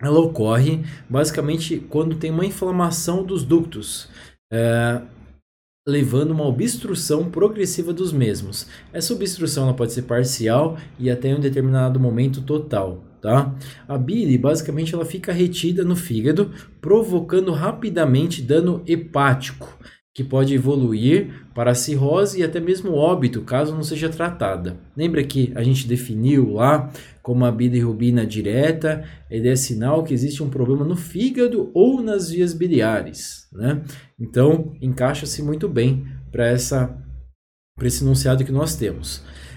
Ela 0.00 0.20
ocorre 0.20 0.84
basicamente 1.10 1.78
quando 1.88 2.14
tem 2.14 2.30
uma 2.30 2.46
inflamação 2.46 3.24
dos 3.24 3.42
ductos, 3.42 4.08
é, 4.52 5.02
levando 5.88 6.30
uma 6.30 6.46
obstrução 6.46 7.28
progressiva 7.30 7.92
dos 7.92 8.12
mesmos. 8.12 8.68
Essa 8.92 9.12
obstrução 9.12 9.64
ela 9.64 9.74
pode 9.74 9.92
ser 9.92 10.02
parcial 10.02 10.78
e 11.00 11.10
até 11.10 11.30
em 11.30 11.34
um 11.34 11.40
determinado 11.40 11.98
momento 11.98 12.40
total. 12.42 13.02
Tá? 13.20 13.52
A 13.88 13.98
bile 13.98 14.38
basicamente 14.38 14.94
ela 14.94 15.04
fica 15.04 15.32
retida 15.32 15.82
no 15.82 15.96
fígado, 15.96 16.52
provocando 16.80 17.50
rapidamente 17.50 18.40
dano 18.40 18.82
hepático 18.86 19.78
que 20.14 20.22
pode 20.22 20.54
evoluir 20.54 21.44
para 21.52 21.74
cirrose 21.74 22.38
e 22.38 22.44
até 22.44 22.60
mesmo 22.60 22.94
óbito, 22.94 23.42
caso 23.42 23.74
não 23.74 23.82
seja 23.82 24.08
tratada. 24.08 24.78
Lembra 24.96 25.24
que 25.24 25.52
a 25.56 25.62
gente 25.64 25.88
definiu 25.88 26.52
lá 26.52 26.92
como 27.20 27.44
a 27.44 27.50
bilirrubina 27.50 28.24
direta, 28.24 29.02
ele 29.28 29.48
é 29.48 29.56
sinal 29.56 30.04
que 30.04 30.14
existe 30.14 30.40
um 30.40 30.48
problema 30.48 30.84
no 30.84 30.94
fígado 30.94 31.70
ou 31.74 32.00
nas 32.00 32.30
vias 32.30 32.54
biliares, 32.54 33.48
né? 33.52 33.82
Então, 34.20 34.72
encaixa-se 34.80 35.42
muito 35.42 35.68
bem 35.68 36.06
para 36.30 36.46
essa 36.46 36.96
para 37.76 37.88
esse 37.88 38.04
enunciado 38.04 38.44
que 38.44 38.52
nós 38.52 38.76
temos. 38.76 39.16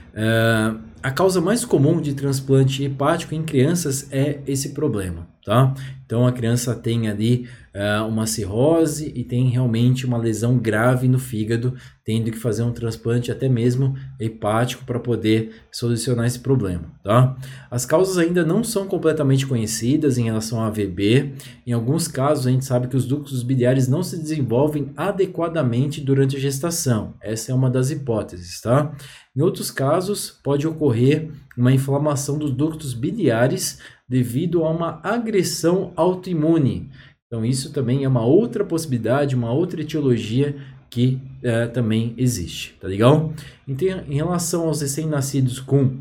Uh, 0.09 0.79
a 1.03 1.11
causa 1.11 1.39
mais 1.39 1.63
comum 1.63 2.01
de 2.01 2.15
transplante 2.15 2.83
hepático 2.83 3.35
em 3.35 3.43
crianças 3.43 4.11
é 4.11 4.39
esse 4.47 4.69
problema, 4.69 5.27
tá? 5.45 5.75
Então 6.07 6.25
a 6.25 6.31
criança 6.31 6.73
tem 6.73 7.09
ali 7.09 7.49
uh, 7.75 8.07
uma 8.07 8.25
cirrose 8.25 9.11
e 9.13 9.25
tem 9.25 9.49
realmente 9.49 10.05
uma 10.05 10.17
lesão 10.17 10.57
grave 10.57 11.05
no 11.05 11.19
fígado, 11.19 11.73
tendo 12.05 12.31
que 12.31 12.37
fazer 12.37 12.63
um 12.63 12.71
transplante 12.71 13.29
até 13.29 13.49
mesmo 13.49 13.93
hepático 14.17 14.85
para 14.85 15.01
poder 15.01 15.51
solucionar 15.69 16.25
esse 16.25 16.39
problema, 16.39 16.85
tá? 17.03 17.35
As 17.69 17.85
causas 17.85 18.17
ainda 18.17 18.45
não 18.45 18.63
são 18.63 18.87
completamente 18.87 19.45
conhecidas 19.45 20.17
em 20.17 20.23
relação 20.23 20.61
a 20.61 20.67
AVB. 20.67 21.33
Em 21.65 21.73
alguns 21.73 22.07
casos 22.07 22.47
a 22.47 22.51
gente 22.51 22.63
sabe 22.63 22.87
que 22.87 22.95
os 22.95 23.05
ductos 23.05 23.43
biliares 23.43 23.89
não 23.89 24.01
se 24.01 24.17
desenvolvem 24.17 24.93
adequadamente 24.95 25.99
durante 25.99 26.37
a 26.37 26.39
gestação. 26.39 27.15
Essa 27.21 27.51
é 27.51 27.55
uma 27.55 27.69
das 27.69 27.91
hipóteses, 27.91 28.61
tá? 28.61 28.95
Em 29.35 29.41
outros 29.41 29.69
casos 29.69 30.39
pode 30.41 30.65
ocorrer 30.65 31.29
uma 31.57 31.73
inflamação 31.73 32.37
dos 32.37 32.51
ductos 32.51 32.93
biliares 32.93 33.79
devido 34.07 34.63
a 34.63 34.69
uma 34.69 34.99
agressão 35.03 35.91
autoimune. 35.95 36.89
Então, 37.25 37.43
isso 37.43 37.73
também 37.73 38.03
é 38.03 38.07
uma 38.07 38.23
outra 38.23 38.63
possibilidade, 38.63 39.35
uma 39.35 39.51
outra 39.51 39.81
etiologia 39.81 40.55
que 40.89 41.19
é, 41.43 41.67
também 41.67 42.13
existe, 42.17 42.75
tá 42.79 42.87
legal? 42.87 43.33
Então, 43.67 44.03
em 44.07 44.15
relação 44.15 44.67
aos 44.67 44.81
recém-nascidos 44.81 45.59
com 45.59 45.97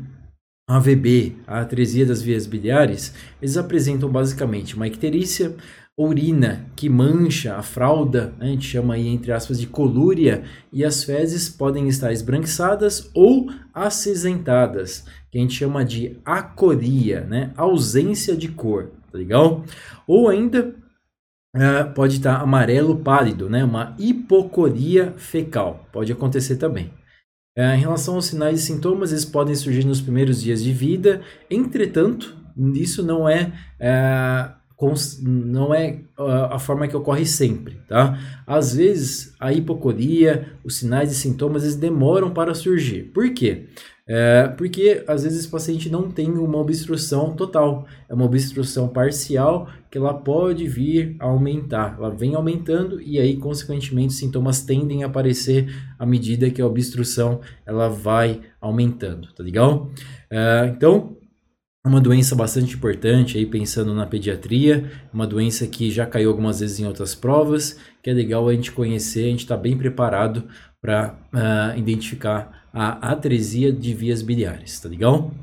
AVB, 0.69 1.35
a 1.45 1.61
atresia 1.61 2.05
das 2.05 2.21
vias 2.21 2.45
biliares, 2.45 3.13
eles 3.41 3.57
apresentam 3.57 4.09
basicamente 4.09 4.75
uma 4.75 4.87
icterícia, 4.87 5.55
urina 5.97 6.69
que 6.75 6.87
mancha 6.87 7.55
a 7.55 7.63
fralda, 7.63 8.35
né? 8.37 8.45
a 8.45 8.49
gente 8.49 8.67
chama 8.67 8.93
aí 8.93 9.07
entre 9.07 9.31
aspas 9.31 9.59
de 9.59 9.65
colúria, 9.65 10.43
e 10.71 10.85
as 10.85 11.03
fezes 11.03 11.49
podem 11.49 11.87
estar 11.87 12.11
esbranquiçadas 12.13 13.09
ou 13.15 13.49
acinzentadas, 13.73 15.05
que 15.31 15.39
a 15.39 15.41
gente 15.41 15.55
chama 15.55 15.83
de 15.83 16.19
acoria, 16.23 17.21
né? 17.21 17.51
ausência 17.57 18.37
de 18.37 18.47
cor, 18.47 18.91
tá 19.11 19.17
legal? 19.17 19.65
Ou 20.05 20.29
ainda 20.29 20.75
uh, 21.55 21.91
pode 21.95 22.17
estar 22.17 22.41
amarelo 22.41 22.99
pálido, 22.99 23.49
né? 23.49 23.63
uma 23.63 23.95
hipocoria 23.97 25.15
fecal, 25.17 25.87
pode 25.91 26.11
acontecer 26.11 26.57
também. 26.57 26.93
Uh, 27.57 27.73
em 27.73 27.79
relação 27.79 28.13
aos 28.13 28.27
sinais 28.27 28.59
e 28.59 28.63
sintomas, 28.63 29.11
eles 29.11 29.25
podem 29.25 29.55
surgir 29.55 29.83
nos 29.83 29.99
primeiros 29.99 30.43
dias 30.43 30.61
de 30.61 30.71
vida, 30.71 31.23
entretanto, 31.49 32.37
isso 32.75 33.01
não 33.01 33.27
é 33.27 33.51
uh, 33.81 34.57
não 35.21 35.73
é 35.73 36.01
a 36.49 36.59
forma 36.59 36.87
que 36.87 36.95
ocorre 36.95 37.25
sempre, 37.25 37.79
tá? 37.87 38.19
Às 38.45 38.75
vezes 38.75 39.33
a 39.39 39.51
hipocoria, 39.51 40.53
os 40.63 40.77
sinais 40.77 41.11
e 41.11 41.15
sintomas 41.15 41.63
eles 41.63 41.75
demoram 41.75 42.29
para 42.29 42.53
surgir. 42.53 43.05
Por 43.05 43.33
quê? 43.33 43.65
É, 44.09 44.47
porque 44.57 45.03
às 45.05 45.23
vezes 45.23 45.39
esse 45.39 45.47
paciente 45.49 45.89
não 45.89 46.09
tem 46.09 46.29
uma 46.29 46.59
obstrução 46.59 47.35
total, 47.35 47.85
é 48.07 48.13
uma 48.13 48.23
obstrução 48.23 48.87
parcial 48.87 49.67
que 49.91 49.97
ela 49.97 50.13
pode 50.13 50.65
vir 50.65 51.17
a 51.19 51.25
aumentar, 51.25 51.95
ela 51.97 52.09
vem 52.09 52.33
aumentando 52.33 53.01
e 53.01 53.19
aí 53.19 53.35
consequentemente 53.35 54.13
os 54.13 54.19
sintomas 54.19 54.61
tendem 54.61 55.03
a 55.03 55.07
aparecer 55.07 55.67
à 55.99 56.05
medida 56.05 56.49
que 56.49 56.61
a 56.61 56.65
obstrução 56.65 57.41
ela 57.65 57.89
vai 57.89 58.39
aumentando, 58.61 59.27
tá 59.33 59.43
legal? 59.43 59.91
É, 60.31 60.71
então 60.73 61.16
uma 61.87 62.01
doença 62.01 62.35
bastante 62.35 62.75
importante 62.75 63.37
aí 63.37 63.45
pensando 63.45 63.93
na 63.93 64.05
pediatria, 64.05 64.91
uma 65.13 65.25
doença 65.25 65.65
que 65.65 65.89
já 65.89 66.05
caiu 66.05 66.29
algumas 66.29 66.59
vezes 66.59 66.79
em 66.79 66.85
outras 66.85 67.15
provas, 67.15 67.79
que 68.03 68.09
é 68.09 68.13
legal 68.13 68.47
a 68.47 68.53
gente 68.53 68.71
conhecer, 68.71 69.25
a 69.25 69.29
gente 69.29 69.39
está 69.39 69.57
bem 69.57 69.77
preparado 69.77 70.43
para 70.81 71.15
uh, 71.33 71.37
ah, 71.37 71.73
identificar 71.77 72.67
a 72.73 73.11
atresia 73.11 73.71
de 73.71 73.93
vias 73.93 74.21
biliares, 74.21 74.79
tá 74.79 74.87
legal? 74.87 75.33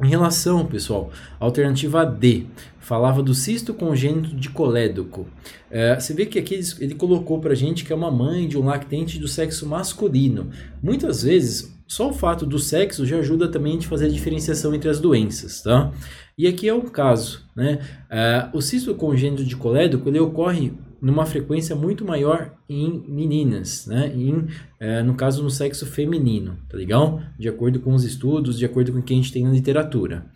Em 0.00 0.10
relação, 0.10 0.64
pessoal, 0.64 1.10
alternativa 1.40 2.06
D, 2.06 2.46
falava 2.78 3.20
do 3.20 3.34
cisto 3.34 3.74
congênito 3.74 4.32
de 4.36 4.48
colédoco. 4.48 5.26
É, 5.68 5.98
você 5.98 6.14
vê 6.14 6.24
que 6.24 6.38
aqui 6.38 6.60
ele, 6.78 6.94
colocou 6.94 7.40
para 7.40 7.52
gente 7.52 7.84
que 7.84 7.92
é 7.92 7.96
uma 7.96 8.08
mãe 8.08 8.46
de 8.46 8.56
um 8.56 8.64
lactente 8.64 9.18
do 9.18 9.26
sexo 9.26 9.66
masculino. 9.66 10.50
Muitas 10.80 11.24
vezes, 11.24 11.76
só 11.88 12.10
o 12.10 12.12
fato 12.12 12.46
do 12.46 12.60
sexo 12.60 13.04
já 13.04 13.18
ajuda 13.18 13.48
também 13.48 13.76
a 13.76 13.82
fazer 13.82 14.06
a 14.06 14.10
diferenciação 14.10 14.72
entre 14.72 14.88
as 14.88 15.00
doenças, 15.00 15.62
tá? 15.62 15.92
E 16.38 16.46
aqui 16.46 16.68
é 16.68 16.74
o 16.74 16.82
caso, 16.82 17.44
né? 17.56 17.80
É, 18.08 18.48
o 18.52 18.60
cisto 18.60 18.94
congênito 18.94 19.44
de 19.44 19.56
colédoco 19.56 20.08
ele 20.08 20.20
ocorre 20.20 20.74
numa 21.00 21.24
frequência 21.26 21.74
muito 21.76 22.04
maior 22.04 22.54
em 22.68 23.04
meninas, 23.08 23.86
né? 23.86 24.08
Em, 24.14 24.46
é, 24.80 25.02
no 25.02 25.14
caso, 25.14 25.42
no 25.42 25.50
sexo 25.50 25.86
feminino, 25.86 26.58
tá 26.68 26.76
legal? 26.76 27.20
De 27.38 27.48
acordo 27.48 27.80
com 27.80 27.94
os 27.94 28.04
estudos, 28.04 28.58
de 28.58 28.64
acordo 28.64 28.92
com 28.92 28.98
o 28.98 29.02
que 29.02 29.12
a 29.12 29.16
gente 29.16 29.32
tem 29.32 29.44
na 29.44 29.52
literatura. 29.52 30.26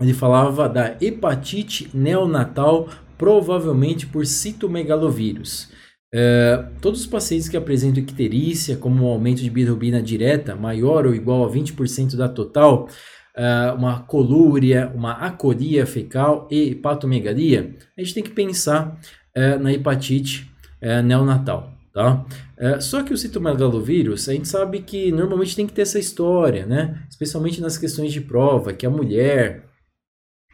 ele 0.00 0.12
falava 0.12 0.68
da 0.68 0.96
hepatite 1.00 1.90
neonatal, 1.94 2.88
provavelmente 3.16 4.06
por 4.06 4.26
citomegalovírus. 4.26 5.70
É, 6.12 6.66
todos 6.80 7.00
os 7.00 7.06
pacientes 7.06 7.48
que 7.48 7.56
apresentam 7.56 8.02
icterícia, 8.02 8.76
como 8.76 9.04
um 9.04 9.08
aumento 9.08 9.42
de 9.42 9.50
bilirrubina 9.50 10.00
direta 10.00 10.54
maior 10.54 11.06
ou 11.06 11.14
igual 11.14 11.44
a 11.44 11.50
20% 11.50 12.16
da 12.16 12.28
total, 12.28 12.88
é, 13.36 13.72
uma 13.72 14.00
colúria, 14.00 14.92
uma 14.94 15.12
acoria 15.12 15.84
fecal 15.86 16.46
e 16.50 16.70
hepatomegalia, 16.70 17.74
a 17.96 18.00
gente 18.00 18.14
tem 18.14 18.22
que 18.22 18.30
pensar 18.30 18.98
é, 19.34 19.58
na 19.58 19.72
hepatite 19.72 20.48
é, 20.80 21.02
neonatal. 21.02 21.72
Tá? 21.92 22.24
É, 22.56 22.80
só 22.80 23.02
que 23.02 23.12
o 23.12 23.16
citomegalovírus, 23.16 24.28
a 24.28 24.32
gente 24.32 24.48
sabe 24.48 24.80
que 24.80 25.12
normalmente 25.12 25.54
tem 25.54 25.66
que 25.66 25.72
ter 25.72 25.82
essa 25.82 25.98
história, 25.98 26.66
né? 26.66 27.00
especialmente 27.08 27.60
nas 27.60 27.78
questões 27.78 28.12
de 28.12 28.20
prova, 28.20 28.72
que 28.72 28.84
a 28.84 28.90
mulher 28.90 29.64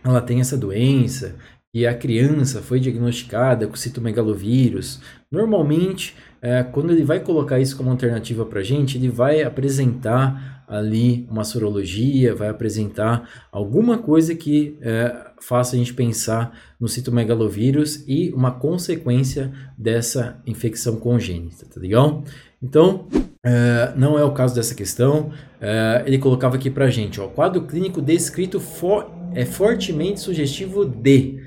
ela 0.04 0.20
tem 0.20 0.40
essa 0.40 0.56
doença 0.56 1.36
e 1.72 1.86
a 1.86 1.94
criança 1.94 2.60
foi 2.60 2.80
diagnosticada 2.80 3.66
com 3.66 3.76
citomegalovírus, 3.76 5.00
normalmente, 5.30 6.16
é, 6.42 6.62
quando 6.64 6.90
ele 6.90 7.04
vai 7.04 7.20
colocar 7.20 7.60
isso 7.60 7.76
como 7.76 7.90
alternativa 7.90 8.44
para 8.44 8.60
a 8.60 8.64
gente, 8.64 8.98
ele 8.98 9.08
vai 9.08 9.42
apresentar 9.42 10.64
ali 10.66 11.26
uma 11.30 11.44
sorologia, 11.44 12.34
vai 12.34 12.48
apresentar 12.48 13.28
alguma 13.50 13.98
coisa 13.98 14.34
que 14.34 14.76
é, 14.80 15.30
faça 15.40 15.74
a 15.74 15.78
gente 15.78 15.94
pensar 15.94 16.56
no 16.78 16.88
citomegalovírus 16.88 18.04
e 18.06 18.30
uma 18.30 18.52
consequência 18.52 19.52
dessa 19.76 20.40
infecção 20.46 20.96
congênita, 20.96 21.66
tá 21.66 21.80
legal? 21.80 22.24
Então, 22.62 23.06
é, 23.44 23.92
não 23.96 24.18
é 24.18 24.24
o 24.24 24.32
caso 24.32 24.54
dessa 24.54 24.74
questão. 24.74 25.32
É, 25.60 26.04
ele 26.06 26.18
colocava 26.18 26.56
aqui 26.56 26.70
pra 26.70 26.90
gente, 26.90 27.20
ó, 27.20 27.26
quadro 27.26 27.62
clínico 27.62 28.00
descrito 28.00 28.60
for, 28.60 29.10
é 29.34 29.44
fortemente 29.44 30.20
sugestivo 30.20 30.84
de. 30.84 31.40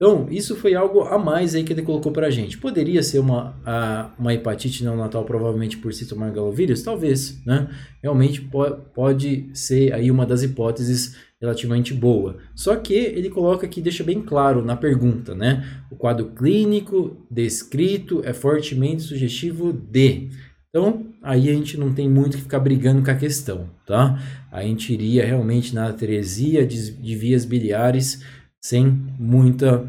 Então, 0.00 0.28
isso 0.30 0.54
foi 0.54 0.76
algo 0.76 1.00
a 1.02 1.18
mais 1.18 1.56
aí 1.56 1.64
que 1.64 1.72
ele 1.72 1.82
colocou 1.82 2.12
pra 2.12 2.30
gente. 2.30 2.56
Poderia 2.56 3.02
ser 3.02 3.18
uma, 3.18 3.60
a, 3.66 4.14
uma 4.16 4.32
hepatite 4.32 4.84
neonatal, 4.84 5.24
provavelmente 5.24 5.76
por 5.76 5.92
citomegalovírus? 5.92 6.82
Talvez, 6.82 7.44
né? 7.44 7.68
Realmente 8.00 8.40
po 8.40 8.64
pode 8.94 9.50
ser 9.52 9.92
aí 9.92 10.08
uma 10.08 10.24
das 10.24 10.44
hipóteses 10.44 11.16
relativamente 11.40 11.92
boa. 11.92 12.36
Só 12.54 12.76
que 12.76 12.94
ele 12.94 13.28
coloca 13.28 13.66
aqui, 13.66 13.80
deixa 13.80 14.04
bem 14.04 14.22
claro 14.22 14.64
na 14.64 14.76
pergunta, 14.76 15.34
né? 15.34 15.66
O 15.90 15.96
quadro 15.96 16.26
clínico 16.26 17.26
descrito 17.28 18.22
é 18.24 18.32
fortemente 18.32 19.02
sugestivo 19.02 19.72
de. 19.72 20.28
Então, 20.68 21.06
aí 21.22 21.48
a 21.48 21.52
gente 21.52 21.78
não 21.78 21.92
tem 21.92 22.08
muito 22.08 22.36
que 22.36 22.42
ficar 22.42 22.60
brigando 22.60 23.02
com 23.02 23.10
a 23.10 23.14
questão, 23.14 23.68
tá? 23.86 24.18
A 24.50 24.62
gente 24.62 24.92
iria 24.92 25.26
realmente 25.26 25.74
na 25.74 25.88
atresia 25.88 26.66
de, 26.66 26.92
de 26.92 27.16
vias 27.16 27.44
biliares 27.44 28.22
sem 28.62 28.86
muita 29.18 29.86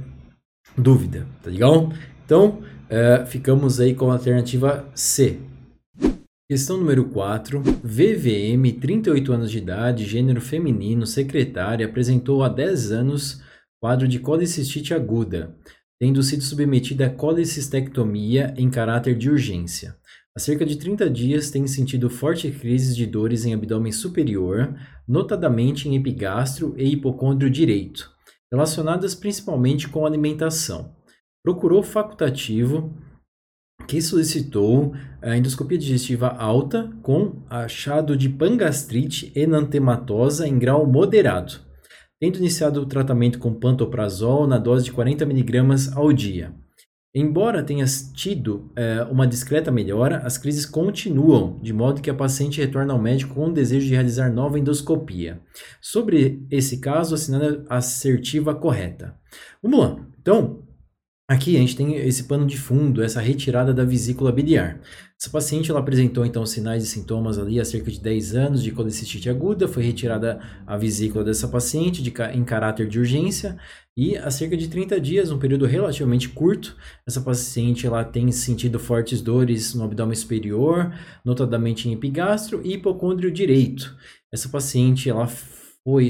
dúvida, 0.78 1.28
tá 1.44 1.50
legal? 1.50 1.92
Então, 2.26 2.62
é, 2.90 3.26
ficamos 3.26 3.80
aí 3.80 3.94
com 3.94 4.10
a 4.10 4.14
alternativa 4.14 4.88
C. 4.94 5.40
Questão 6.50 6.78
número 6.78 7.06
4. 7.06 7.62
VVM, 7.84 8.80
38 8.80 9.32
anos 9.32 9.52
de 9.52 9.60
idade, 9.60 10.06
gênero 10.06 10.42
feminino, 10.42 11.06
secretária, 11.06 11.86
apresentou 11.86 12.44
há 12.44 12.50
10 12.50 12.92
anos 12.92 13.44
quadro 13.80 14.08
de 14.08 14.20
colicistite 14.20 14.94
aguda, 14.94 15.56
tendo 16.00 16.22
sido 16.24 16.44
submetida 16.44 17.06
a 17.06 17.10
colicistectomia 17.10 18.54
em 18.58 18.70
caráter 18.70 19.16
de 19.16 19.30
urgência. 19.30 19.96
Há 20.36 20.40
cerca 20.40 20.66
de 20.66 20.78
30 20.78 21.10
dias 21.10 21.50
tem 21.50 21.66
sentido 21.68 22.10
fortes 22.10 22.56
crises 22.58 22.96
de 22.96 23.06
dores 23.06 23.46
em 23.46 23.54
abdômen 23.54 23.92
superior, 23.92 24.76
notadamente 25.08 25.90
em 25.90 25.96
epigastro 25.96 26.74
e 26.78 26.92
hipocôndrio 26.94 27.50
direito, 27.50 28.10
relacionadas 28.52 29.16
principalmente 29.16 29.90
com 29.90 30.06
alimentação. 30.06 30.96
Procurou 31.44 31.82
facultativo 31.82 32.94
que 33.88 34.02
solicitou 34.02 34.94
a 35.22 35.36
endoscopia 35.36 35.78
digestiva 35.78 36.28
alta 36.28 36.92
com 37.02 37.42
achado 37.50 38.16
de 38.16 38.30
pangastrite 38.30 39.32
enantematosa 39.36 40.48
em 40.48 40.60
grau 40.60 40.86
moderado, 40.86 41.54
tendo 42.20 42.38
iniciado 42.38 42.82
o 42.82 42.86
tratamento 42.86 43.40
com 43.40 43.54
pantoprazol 43.54 44.46
na 44.46 44.60
dose 44.60 44.86
de 44.86 44.92
40 44.92 45.24
mg 45.24 45.92
ao 45.96 46.14
dia. 46.14 46.54
Embora 47.14 47.64
tenha 47.64 47.86
tido 48.14 48.72
é, 48.76 49.02
uma 49.10 49.26
discreta 49.26 49.72
melhora, 49.72 50.18
as 50.20 50.38
crises 50.38 50.64
continuam, 50.64 51.60
de 51.60 51.74
modo 51.74 52.02
que 52.02 52.10
a 52.10 52.14
paciente 52.14 52.62
retorna 52.62 52.94
ao 52.94 53.02
médico 53.02 53.34
com 53.34 53.48
o 53.48 53.54
desejo 53.54 53.88
de 53.88 53.94
realizar 53.94 54.32
nova 54.32 54.60
endoscopia. 54.60 55.42
Sobre 55.82 56.46
esse 56.52 56.78
caso, 56.78 57.16
assinada 57.16 57.66
a 57.68 57.78
assertiva 57.78 58.54
correta. 58.54 59.16
Vamos 59.62 59.80
lá. 59.80 60.06
Então, 60.22 60.64
Aqui 61.30 61.56
a 61.56 61.60
gente 61.60 61.76
tem 61.76 61.96
esse 61.96 62.24
pano 62.24 62.48
de 62.48 62.58
fundo, 62.58 63.04
essa 63.04 63.22
retirada 63.22 63.72
da 63.72 63.86
vesícula 63.86 64.32
biliar. 64.32 64.80
Essa 65.16 65.30
paciente 65.30 65.70
ela 65.70 65.80
apresentou 65.80 66.26
então 66.26 66.44
sinais 66.44 66.84
e 66.84 66.88
sintomas 66.88 67.38
ali 67.38 67.60
há 67.60 67.66
cerca 67.66 67.92
de 67.92 68.00
10 68.00 68.34
anos 68.34 68.64
de 68.64 68.72
colecistite 68.72 69.30
aguda, 69.30 69.68
foi 69.68 69.84
retirada 69.84 70.40
a 70.66 70.76
vesícula 70.76 71.24
dessa 71.24 71.48
paciente 71.48 72.02
de, 72.02 72.12
em 72.34 72.44
caráter 72.44 72.88
de 72.88 72.98
urgência 72.98 73.56
e 73.96 74.18
há 74.18 74.32
cerca 74.32 74.58
de 74.58 74.68
30 74.70 75.00
dias, 75.00 75.30
um 75.30 75.38
período 75.38 75.68
relativamente 75.68 76.30
curto, 76.30 76.76
essa 77.06 77.22
paciente 77.22 77.86
ela 77.86 78.04
tem 78.04 78.32
sentido 78.32 78.80
fortes 78.80 79.22
dores 79.22 79.76
no 79.76 79.84
abdômen 79.84 80.16
superior, 80.16 80.92
notadamente 81.24 81.88
em 81.88 81.94
epigastro 81.94 82.60
e 82.64 82.74
hipocôndrio 82.74 83.30
direito. 83.30 83.96
Essa 84.34 84.50
paciente 84.50 85.08
ela 85.08 85.30
foi, 85.84 86.10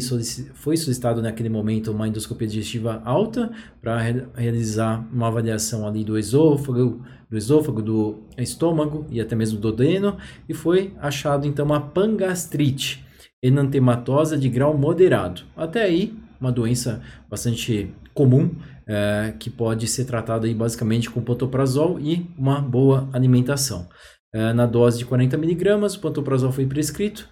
foi 0.53 0.77
solicitado 0.77 1.21
naquele 1.21 1.49
momento 1.49 1.91
uma 1.91 2.07
endoscopia 2.07 2.47
digestiva 2.47 3.01
alta 3.05 3.51
para 3.81 3.97
re 3.99 4.25
realizar 4.35 5.07
uma 5.13 5.27
avaliação 5.27 5.87
ali 5.87 6.03
do 6.03 6.17
esôfago, 6.17 7.01
do 7.29 7.37
esôfago, 7.37 7.81
do 7.81 8.23
estômago 8.37 9.05
e 9.09 9.21
até 9.21 9.35
mesmo 9.35 9.59
do 9.59 9.71
duodeno 9.71 10.17
e 10.47 10.53
foi 10.53 10.93
achado 10.99 11.47
então 11.47 11.65
uma 11.65 11.79
pangastrite 11.79 13.05
enantematosa 13.41 14.37
de 14.37 14.49
grau 14.49 14.77
moderado. 14.77 15.43
Até 15.55 15.83
aí, 15.83 16.13
uma 16.41 16.51
doença 16.51 17.01
bastante 17.29 17.93
comum 18.13 18.51
é, 18.87 19.33
que 19.39 19.49
pode 19.49 19.87
ser 19.87 20.05
tratada 20.05 20.47
aí 20.47 20.53
basicamente 20.53 21.09
com 21.09 21.21
pantoprazol 21.21 21.99
e 21.99 22.29
uma 22.37 22.59
boa 22.59 23.07
alimentação. 23.13 23.87
É, 24.33 24.51
na 24.53 24.65
dose 24.65 24.97
de 24.99 25.05
40 25.05 25.37
miligramas, 25.37 25.95
o 25.95 26.01
pantoprazol 26.01 26.51
foi 26.51 26.65
prescrito 26.65 27.29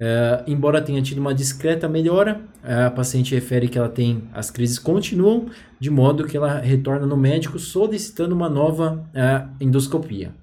Uh, 0.00 0.42
embora 0.46 0.80
tenha 0.80 1.02
tido 1.02 1.18
uma 1.18 1.34
discreta 1.34 1.86
melhora, 1.86 2.40
a 2.62 2.90
paciente 2.90 3.34
refere 3.34 3.68
que 3.68 3.76
ela 3.76 3.88
tem 3.88 4.22
as 4.32 4.50
crises 4.50 4.78
continuam, 4.78 5.50
de 5.78 5.90
modo 5.90 6.26
que 6.26 6.38
ela 6.38 6.58
retorna 6.58 7.06
no 7.06 7.18
médico 7.18 7.58
solicitando 7.58 8.34
uma 8.34 8.48
nova 8.48 9.06
uh, 9.14 9.54
endoscopia. 9.60 10.34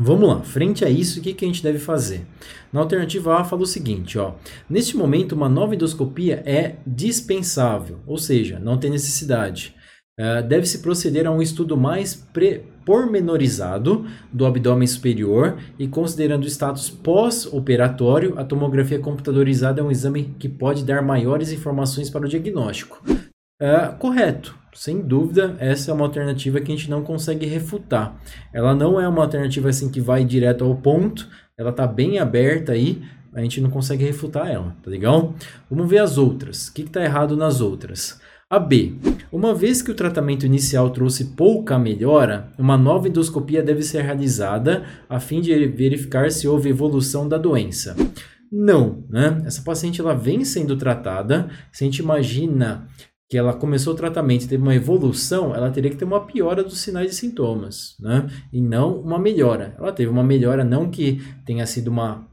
Vamos 0.00 0.28
lá, 0.28 0.40
frente 0.42 0.84
a 0.84 0.88
isso, 0.88 1.18
o 1.18 1.22
que, 1.22 1.34
que 1.34 1.44
a 1.44 1.48
gente 1.48 1.60
deve 1.60 1.80
fazer? 1.80 2.24
Na 2.72 2.78
alternativa 2.78 3.40
A, 3.40 3.44
fala 3.44 3.62
o 3.62 3.66
seguinte: 3.66 4.16
ó, 4.16 4.34
neste 4.70 4.96
momento, 4.96 5.32
uma 5.32 5.48
nova 5.48 5.74
endoscopia 5.74 6.40
é 6.46 6.76
dispensável, 6.86 7.98
ou 8.06 8.16
seja, 8.16 8.60
não 8.60 8.78
tem 8.78 8.92
necessidade. 8.92 9.74
Uh, 10.20 10.46
Deve-se 10.46 10.78
proceder 10.78 11.26
a 11.26 11.32
um 11.32 11.42
estudo 11.42 11.76
mais 11.76 12.14
pre 12.14 12.62
pormenorizado 12.88 14.06
do 14.32 14.46
abdômen 14.46 14.86
superior 14.86 15.58
e 15.78 15.86
considerando 15.86 16.44
o 16.44 16.46
status 16.46 16.88
pós-operatório, 16.88 18.32
a 18.38 18.44
tomografia 18.44 18.98
computadorizada 18.98 19.82
é 19.82 19.84
um 19.84 19.90
exame 19.90 20.34
que 20.38 20.48
pode 20.48 20.86
dar 20.86 21.02
maiores 21.02 21.52
informações 21.52 22.08
para 22.08 22.24
o 22.24 22.28
diagnóstico. 22.28 23.04
É, 23.60 23.88
correto, 23.98 24.56
sem 24.72 25.02
dúvida, 25.02 25.54
essa 25.58 25.90
é 25.90 25.94
uma 25.94 26.06
alternativa 26.06 26.62
que 26.62 26.72
a 26.72 26.74
gente 26.74 26.88
não 26.88 27.02
consegue 27.02 27.44
refutar. 27.44 28.18
Ela 28.54 28.74
não 28.74 28.98
é 28.98 29.06
uma 29.06 29.20
alternativa 29.20 29.68
assim 29.68 29.90
que 29.90 30.00
vai 30.00 30.24
direto 30.24 30.64
ao 30.64 30.74
ponto, 30.74 31.28
ela 31.58 31.68
está 31.68 31.86
bem 31.86 32.18
aberta 32.18 32.72
aí, 32.72 33.02
a 33.34 33.42
gente 33.42 33.60
não 33.60 33.68
consegue 33.68 34.02
refutar 34.02 34.48
ela, 34.50 34.74
tá 34.82 34.90
legal? 34.90 35.34
Vamos 35.70 35.90
ver 35.90 35.98
as 35.98 36.16
outras. 36.16 36.68
O 36.68 36.72
que 36.72 36.82
está 36.82 37.04
errado 37.04 37.36
nas 37.36 37.60
outras? 37.60 38.18
A 38.50 38.58
B. 38.58 38.94
Uma 39.30 39.54
vez 39.54 39.82
que 39.82 39.90
o 39.90 39.94
tratamento 39.94 40.46
inicial 40.46 40.88
trouxe 40.88 41.26
pouca 41.36 41.78
melhora, 41.78 42.50
uma 42.56 42.78
nova 42.78 43.06
endoscopia 43.06 43.62
deve 43.62 43.82
ser 43.82 44.00
realizada 44.02 44.86
a 45.06 45.20
fim 45.20 45.42
de 45.42 45.66
verificar 45.66 46.30
se 46.30 46.48
houve 46.48 46.70
evolução 46.70 47.28
da 47.28 47.36
doença. 47.36 47.94
Não, 48.50 49.04
né? 49.10 49.42
Essa 49.44 49.60
paciente 49.60 50.00
ela 50.00 50.14
vem 50.14 50.46
sendo 50.46 50.78
tratada. 50.78 51.50
Se 51.70 51.84
a 51.84 51.86
gente 51.86 51.98
imagina 51.98 52.88
que 53.28 53.36
ela 53.36 53.52
começou 53.52 53.92
o 53.92 53.96
tratamento 53.96 54.44
e 54.44 54.48
teve 54.48 54.62
uma 54.62 54.74
evolução, 54.74 55.54
ela 55.54 55.70
teria 55.70 55.90
que 55.90 55.98
ter 55.98 56.06
uma 56.06 56.24
piora 56.24 56.64
dos 56.64 56.80
sinais 56.80 57.12
e 57.12 57.14
sintomas, 57.14 57.96
né? 58.00 58.26
E 58.50 58.62
não 58.62 58.98
uma 58.98 59.18
melhora. 59.18 59.76
Ela 59.78 59.92
teve 59.92 60.10
uma 60.10 60.24
melhora, 60.24 60.64
não 60.64 60.90
que 60.90 61.20
tenha 61.44 61.66
sido 61.66 61.88
uma 61.88 62.26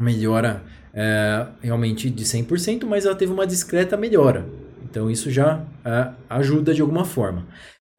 melhora 0.00 0.64
é, 0.92 1.46
realmente 1.62 2.10
de 2.10 2.24
100%, 2.24 2.84
mas 2.84 3.06
ela 3.06 3.14
teve 3.14 3.32
uma 3.32 3.46
discreta 3.46 3.96
melhora. 3.96 4.65
Então 4.82 5.10
isso 5.10 5.30
já 5.30 5.58
uh, 5.58 6.14
ajuda 6.28 6.74
de 6.74 6.80
alguma 6.80 7.04
forma. 7.04 7.46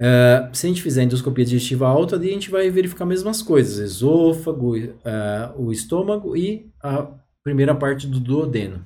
Uh, 0.01 0.53
se 0.53 0.67
a 0.67 0.69
gente 0.69 0.83
fizer 0.83 1.03
endoscopia 1.03 1.43
digestiva 1.43 1.87
alta, 1.87 2.17
a 2.17 2.21
gente 2.21 2.51
vai 2.51 2.69
verificar 2.69 3.05
as 3.05 3.09
mesmas 3.09 3.41
coisas: 3.41 3.77
esôfago, 3.79 4.77
uh, 4.77 4.91
o 5.57 5.71
estômago 5.71 6.37
e 6.37 6.69
a 6.81 7.07
primeira 7.43 7.73
parte 7.73 8.05
do 8.05 8.19
duodeno. 8.19 8.83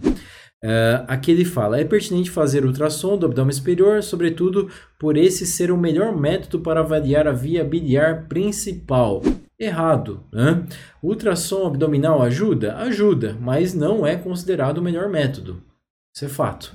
Uh, 0.64 1.04
aqui 1.08 1.32
ele 1.32 1.44
fala: 1.44 1.80
é 1.80 1.84
pertinente 1.84 2.30
fazer 2.30 2.66
ultrassom 2.66 3.18
do 3.18 3.26
abdômen 3.26 3.52
superior, 3.52 4.02
sobretudo 4.02 4.70
por 5.00 5.18
esse 5.18 5.46
ser 5.46 5.72
o 5.72 5.78
melhor 5.78 6.16
método 6.16 6.62
para 6.62 6.80
avaliar 6.80 7.28
a 7.28 7.34
via 7.34 7.64
biliar 7.64 8.28
principal. 8.28 9.22
Errado. 9.60 10.24
Né? 10.32 10.64
Ultrassom 11.04 11.68
abdominal 11.68 12.22
ajuda? 12.22 12.78
Ajuda, 12.78 13.38
mas 13.40 13.74
não 13.74 14.08
é 14.08 14.16
considerado 14.16 14.78
o 14.78 14.82
melhor 14.82 15.10
método. 15.10 15.62
Isso 16.16 16.26
é 16.26 16.30
fato. 16.30 16.74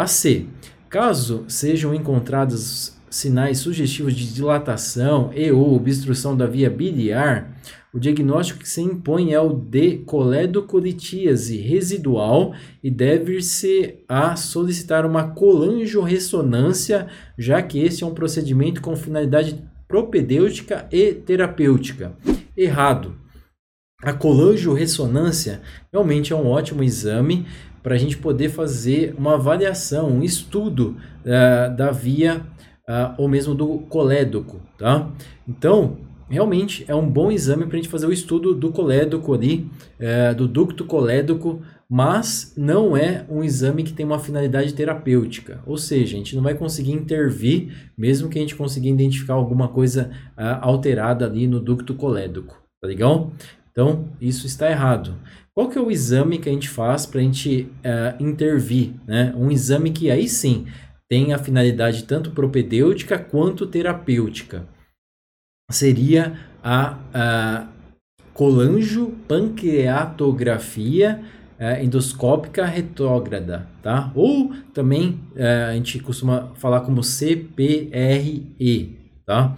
A 0.00 0.06
C. 0.06 0.46
Caso 0.88 1.44
sejam 1.46 1.94
encontrados 1.94 2.96
sinais 3.10 3.58
sugestivos 3.58 4.14
de 4.14 4.32
dilatação 4.32 5.30
e 5.34 5.52
ou 5.52 5.76
obstrução 5.76 6.34
da 6.34 6.46
via 6.46 6.70
biliar, 6.70 7.54
o 7.92 7.98
diagnóstico 7.98 8.60
que 8.60 8.68
se 8.68 8.80
impõe 8.80 9.34
é 9.34 9.40
o 9.40 9.52
de 9.52 9.98
coledocolitíase 9.98 11.58
residual 11.58 12.54
e 12.82 12.90
deve-se 12.90 13.96
a 14.08 14.36
solicitar 14.36 15.04
uma 15.04 15.34
colangio-ressonância, 15.34 17.06
já 17.36 17.60
que 17.60 17.78
esse 17.78 18.02
é 18.02 18.06
um 18.06 18.14
procedimento 18.14 18.80
com 18.80 18.96
finalidade 18.96 19.62
propedêutica 19.86 20.88
e 20.90 21.12
terapêutica. 21.12 22.16
Errado. 22.56 23.20
A 24.02 24.14
colangio-ressonância 24.14 25.60
realmente 25.92 26.32
é 26.32 26.36
um 26.36 26.46
ótimo 26.46 26.82
exame 26.82 27.44
para 27.82 27.94
a 27.94 27.98
gente 27.98 28.16
poder 28.16 28.50
fazer 28.50 29.14
uma 29.16 29.34
avaliação, 29.34 30.10
um 30.10 30.22
estudo 30.22 30.96
uh, 31.24 31.74
da 31.76 31.90
via 31.90 32.42
uh, 32.88 33.14
ou 33.18 33.28
mesmo 33.28 33.54
do 33.54 33.78
colédoco, 33.88 34.60
tá? 34.76 35.10
Então, 35.48 35.98
realmente 36.28 36.84
é 36.86 36.94
um 36.94 37.08
bom 37.08 37.30
exame 37.32 37.66
para 37.66 37.74
a 37.74 37.80
gente 37.80 37.88
fazer 37.88 38.06
o 38.06 38.12
estudo 38.12 38.54
do 38.54 38.70
colédoco 38.70 39.32
ali, 39.32 39.70
uh, 39.98 40.34
do 40.34 40.46
ducto 40.46 40.84
colédoco, 40.84 41.62
mas 41.88 42.54
não 42.56 42.96
é 42.96 43.24
um 43.28 43.42
exame 43.42 43.82
que 43.82 43.92
tem 43.92 44.06
uma 44.06 44.18
finalidade 44.18 44.74
terapêutica, 44.74 45.60
ou 45.66 45.76
seja, 45.76 46.14
a 46.14 46.18
gente 46.18 46.36
não 46.36 46.42
vai 46.42 46.54
conseguir 46.54 46.92
intervir, 46.92 47.90
mesmo 47.98 48.28
que 48.28 48.38
a 48.38 48.40
gente 48.40 48.54
consiga 48.54 48.86
identificar 48.86 49.34
alguma 49.34 49.66
coisa 49.66 50.08
alterada 50.60 51.26
ali 51.26 51.48
no 51.48 51.58
ducto 51.58 51.94
colédoco, 51.94 52.62
tá 52.80 52.86
legal? 52.86 53.32
Então, 53.70 54.08
isso 54.20 54.46
está 54.46 54.70
errado. 54.70 55.16
Qual 55.54 55.68
que 55.68 55.78
é 55.78 55.80
o 55.80 55.90
exame 55.90 56.38
que 56.38 56.48
a 56.48 56.52
gente 56.52 56.68
faz 56.68 57.06
para 57.06 57.20
a 57.20 57.22
gente 57.22 57.68
uh, 57.84 58.22
intervir? 58.22 58.92
Né? 59.06 59.32
Um 59.36 59.50
exame 59.50 59.90
que 59.90 60.10
aí 60.10 60.28
sim 60.28 60.66
tem 61.08 61.32
a 61.32 61.38
finalidade 61.38 62.04
tanto 62.04 62.30
propedêutica 62.30 63.18
quanto 63.18 63.66
terapêutica. 63.66 64.68
Seria 65.70 66.38
a, 66.62 66.98
a 67.12 67.66
colangiopancreatografia 68.32 71.20
uh, 71.58 71.84
endoscópica 71.84 72.64
retrógrada, 72.64 73.66
tá? 73.82 74.12
Ou 74.14 74.54
também 74.72 75.20
uh, 75.34 75.70
a 75.70 75.74
gente 75.74 75.98
costuma 75.98 76.52
falar 76.54 76.80
como 76.80 77.02
CPRE, 77.02 78.96
tá? 79.26 79.56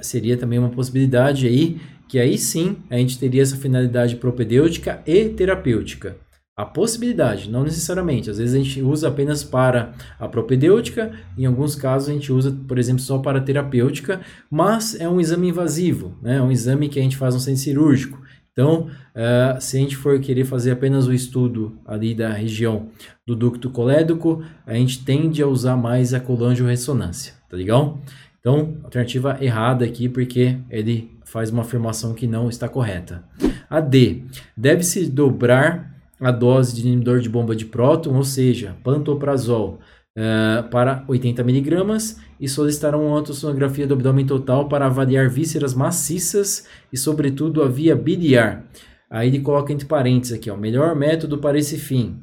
Seria 0.00 0.38
também 0.38 0.58
uma 0.58 0.70
possibilidade 0.70 1.46
aí 1.46 1.78
que 2.12 2.18
aí 2.18 2.36
sim 2.36 2.76
a 2.90 2.98
gente 2.98 3.18
teria 3.18 3.40
essa 3.40 3.56
finalidade 3.56 4.16
propedêutica 4.16 5.02
e 5.06 5.30
terapêutica. 5.30 6.18
A 6.54 6.62
possibilidade, 6.62 7.50
não 7.50 7.64
necessariamente. 7.64 8.28
Às 8.28 8.36
vezes 8.36 8.54
a 8.54 8.58
gente 8.58 8.82
usa 8.82 9.08
apenas 9.08 9.42
para 9.42 9.94
a 10.20 10.28
propedêutica, 10.28 11.10
em 11.38 11.46
alguns 11.46 11.74
casos 11.74 12.10
a 12.10 12.12
gente 12.12 12.30
usa, 12.30 12.54
por 12.68 12.78
exemplo, 12.78 13.00
só 13.00 13.16
para 13.16 13.38
a 13.38 13.40
terapêutica, 13.40 14.20
mas 14.50 14.94
é 15.00 15.08
um 15.08 15.18
exame 15.22 15.48
invasivo, 15.48 16.14
né? 16.20 16.36
é 16.36 16.42
um 16.42 16.52
exame 16.52 16.90
que 16.90 17.00
a 17.00 17.02
gente 17.02 17.16
faz 17.16 17.32
no 17.32 17.40
centro 17.40 17.62
cirúrgico. 17.62 18.20
Então, 18.52 18.88
uh, 19.16 19.58
se 19.58 19.78
a 19.78 19.80
gente 19.80 19.96
for 19.96 20.20
querer 20.20 20.44
fazer 20.44 20.72
apenas 20.72 21.06
o 21.06 21.14
estudo 21.14 21.78
ali 21.86 22.14
da 22.14 22.30
região 22.30 22.90
do 23.26 23.34
ducto 23.34 23.70
colédoco, 23.70 24.44
a 24.66 24.74
gente 24.74 25.02
tende 25.02 25.42
a 25.42 25.46
usar 25.46 25.78
mais 25.78 26.12
a 26.12 26.20
colangio-ressonância, 26.20 27.32
tá 27.48 27.56
legal? 27.56 28.02
Então, 28.38 28.76
alternativa 28.82 29.38
errada 29.40 29.84
aqui, 29.84 30.08
porque 30.08 30.58
ele 30.68 31.10
faz 31.32 31.50
uma 31.50 31.62
afirmação 31.62 32.12
que 32.12 32.26
não 32.26 32.50
está 32.50 32.68
correta. 32.68 33.24
A 33.68 33.80
D. 33.80 34.24
Deve-se 34.54 35.06
dobrar 35.06 35.90
a 36.20 36.30
dose 36.30 36.74
de 36.74 36.86
inibidor 36.86 37.20
de 37.20 37.28
bomba 37.28 37.56
de 37.56 37.64
próton, 37.64 38.14
ou 38.14 38.22
seja, 38.22 38.76
pantoprazol, 38.84 39.80
uh, 40.16 40.68
para 40.68 41.04
80 41.08 41.42
miligramas 41.42 42.20
e 42.38 42.46
solicitarão 42.46 43.06
uma 43.06 43.16
ultrassonografia 43.16 43.86
do 43.86 43.94
abdômen 43.94 44.26
total 44.26 44.68
para 44.68 44.86
avaliar 44.86 45.30
vísceras 45.30 45.72
maciças 45.72 46.66
e, 46.92 46.98
sobretudo, 46.98 47.62
a 47.62 47.68
via 47.68 47.96
biliar. 47.96 48.64
Aí 49.10 49.28
ele 49.28 49.40
coloca 49.40 49.72
entre 49.72 49.86
parênteses 49.86 50.36
aqui, 50.36 50.50
o 50.50 50.56
melhor 50.56 50.94
método 50.94 51.38
para 51.38 51.58
esse 51.58 51.78
fim. 51.78 52.20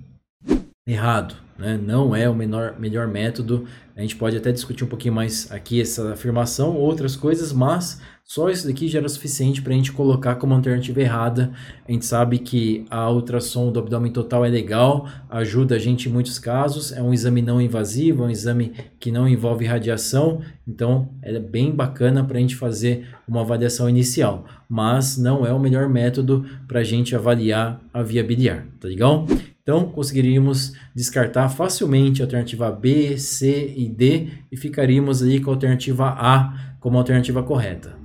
Errado, 0.88 1.36
né? 1.58 1.80
não 1.82 2.15
é 2.15 2.30
o 2.30 2.36
menor, 2.36 2.80
melhor 2.80 3.08
método. 3.08 3.65
A 3.95 4.02
gente 4.02 4.15
pode 4.15 4.38
até 4.38 4.52
discutir 4.52 4.84
um 4.84 4.88
pouquinho 4.88 5.13
mais 5.13 5.52
aqui 5.52 5.82
essa 5.82 6.13
afirmação, 6.13 6.76
outras 6.76 7.15
coisas, 7.15 7.52
mas 7.52 8.02
só 8.30 8.48
isso 8.48 8.68
daqui 8.68 8.88
já 8.88 9.00
era 9.00 9.10
suficiente 9.10 9.60
para 9.60 9.74
a 9.74 9.76
gente 9.76 9.92
colocar 9.92 10.36
como 10.36 10.54
alternativa 10.54 11.02
errada. 11.02 11.52
A 11.88 11.92
gente 11.92 12.06
sabe 12.06 12.38
que 12.38 12.86
a 12.88 13.10
ultrassom 13.10 13.72
do 13.72 13.80
abdômen 13.80 14.12
total 14.12 14.46
é 14.46 14.50
legal, 14.50 15.10
ajuda 15.28 15.74
a 15.74 15.80
gente 15.80 16.08
em 16.08 16.12
muitos 16.12 16.38
casos. 16.38 16.92
É 16.92 17.02
um 17.02 17.12
exame 17.12 17.42
não 17.42 17.60
invasivo, 17.60 18.22
é 18.22 18.28
um 18.28 18.30
exame 18.30 18.72
que 19.00 19.12
não 19.12 19.28
envolve 19.28 19.65
radiação, 19.65 20.42
então 20.68 21.10
é 21.24 21.39
bem 21.39 21.72
bacana 21.72 22.24
para 22.24 22.38
a 22.38 22.39
gente 22.39 22.56
fazer 22.56 23.08
uma 23.28 23.42
avaliação 23.42 23.89
inicial. 23.89 24.46
Mas 24.70 25.18
não 25.18 25.44
é 25.44 25.52
o 25.52 25.60
melhor 25.60 25.89
método 25.89 26.46
para 26.68 26.82
a 26.82 26.84
gente 26.84 27.15
avaliar 27.15 27.82
a 27.92 28.04
via 28.04 28.24
biliar, 28.24 28.63
tá 28.80 28.88
legal? 28.88 29.26
Então, 29.63 29.86
conseguiríamos 29.89 30.74
descartar 30.96 31.50
facilmente 31.50 32.22
a 32.22 32.26
alternativa 32.26 32.72
B, 32.72 33.18
C 33.18 33.74
e 33.76 33.89
D 33.89 34.28
e 34.52 34.58
ficaríamos 34.58 35.24
ali 35.24 35.39
com 35.39 35.50
a 35.50 35.54
alternativa 35.56 36.10
A 36.10 36.70
como 36.80 36.98
alternativa 36.98 37.44
correta. 37.44 37.98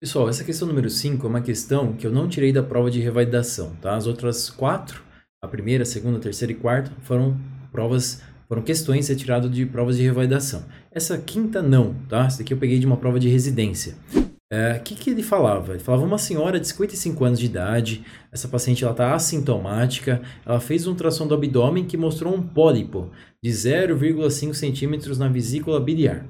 Pessoal, 0.00 0.28
essa 0.28 0.44
questão 0.44 0.68
número 0.68 0.88
5 0.88 1.26
é 1.26 1.28
uma 1.28 1.40
questão 1.40 1.92
que 1.92 2.06
eu 2.06 2.12
não 2.12 2.28
tirei 2.28 2.52
da 2.52 2.62
prova 2.62 2.90
de 2.90 3.00
revalidação, 3.00 3.72
tá? 3.80 3.96
As 3.96 4.06
outras 4.06 4.48
quatro, 4.48 5.02
a 5.42 5.48
primeira, 5.48 5.82
a 5.82 5.86
segunda, 5.86 6.18
a 6.18 6.20
terceira 6.20 6.52
e 6.52 6.54
quarta, 6.54 6.92
foram 7.02 7.36
provas, 7.72 8.22
foram 8.48 8.62
questões 8.62 9.08
retiradas 9.08 9.50
de 9.50 9.66
provas 9.66 9.96
de 9.96 10.04
revalidação. 10.04 10.64
Essa 10.92 11.18
quinta 11.18 11.60
não, 11.60 11.94
tá? 12.08 12.26
Essa 12.26 12.38
daqui 12.38 12.52
eu 12.52 12.58
peguei 12.58 12.78
de 12.78 12.86
uma 12.86 12.96
prova 12.96 13.18
de 13.18 13.28
residência. 13.28 13.96
O 14.14 14.54
é, 14.54 14.78
que, 14.78 14.94
que 14.94 15.10
ele 15.10 15.22
falava? 15.22 15.72
Ele 15.72 15.82
falava 15.82 16.04
uma 16.04 16.16
senhora 16.16 16.58
de 16.58 16.68
55 16.68 17.24
anos 17.24 17.38
de 17.38 17.46
idade, 17.46 18.04
essa 18.32 18.48
paciente 18.48 18.84
está 18.84 19.14
assintomática, 19.14 20.22
ela 20.46 20.58
fez 20.58 20.86
um 20.86 20.90
ultrassom 20.90 21.26
do 21.26 21.34
abdômen 21.34 21.84
que 21.84 21.96
mostrou 21.96 22.34
um 22.34 22.40
pólipo 22.40 23.10
de 23.44 23.50
0,5 23.50 24.54
centímetros 24.54 25.18
na 25.18 25.28
vesícula 25.28 25.80
biliar. 25.80 26.24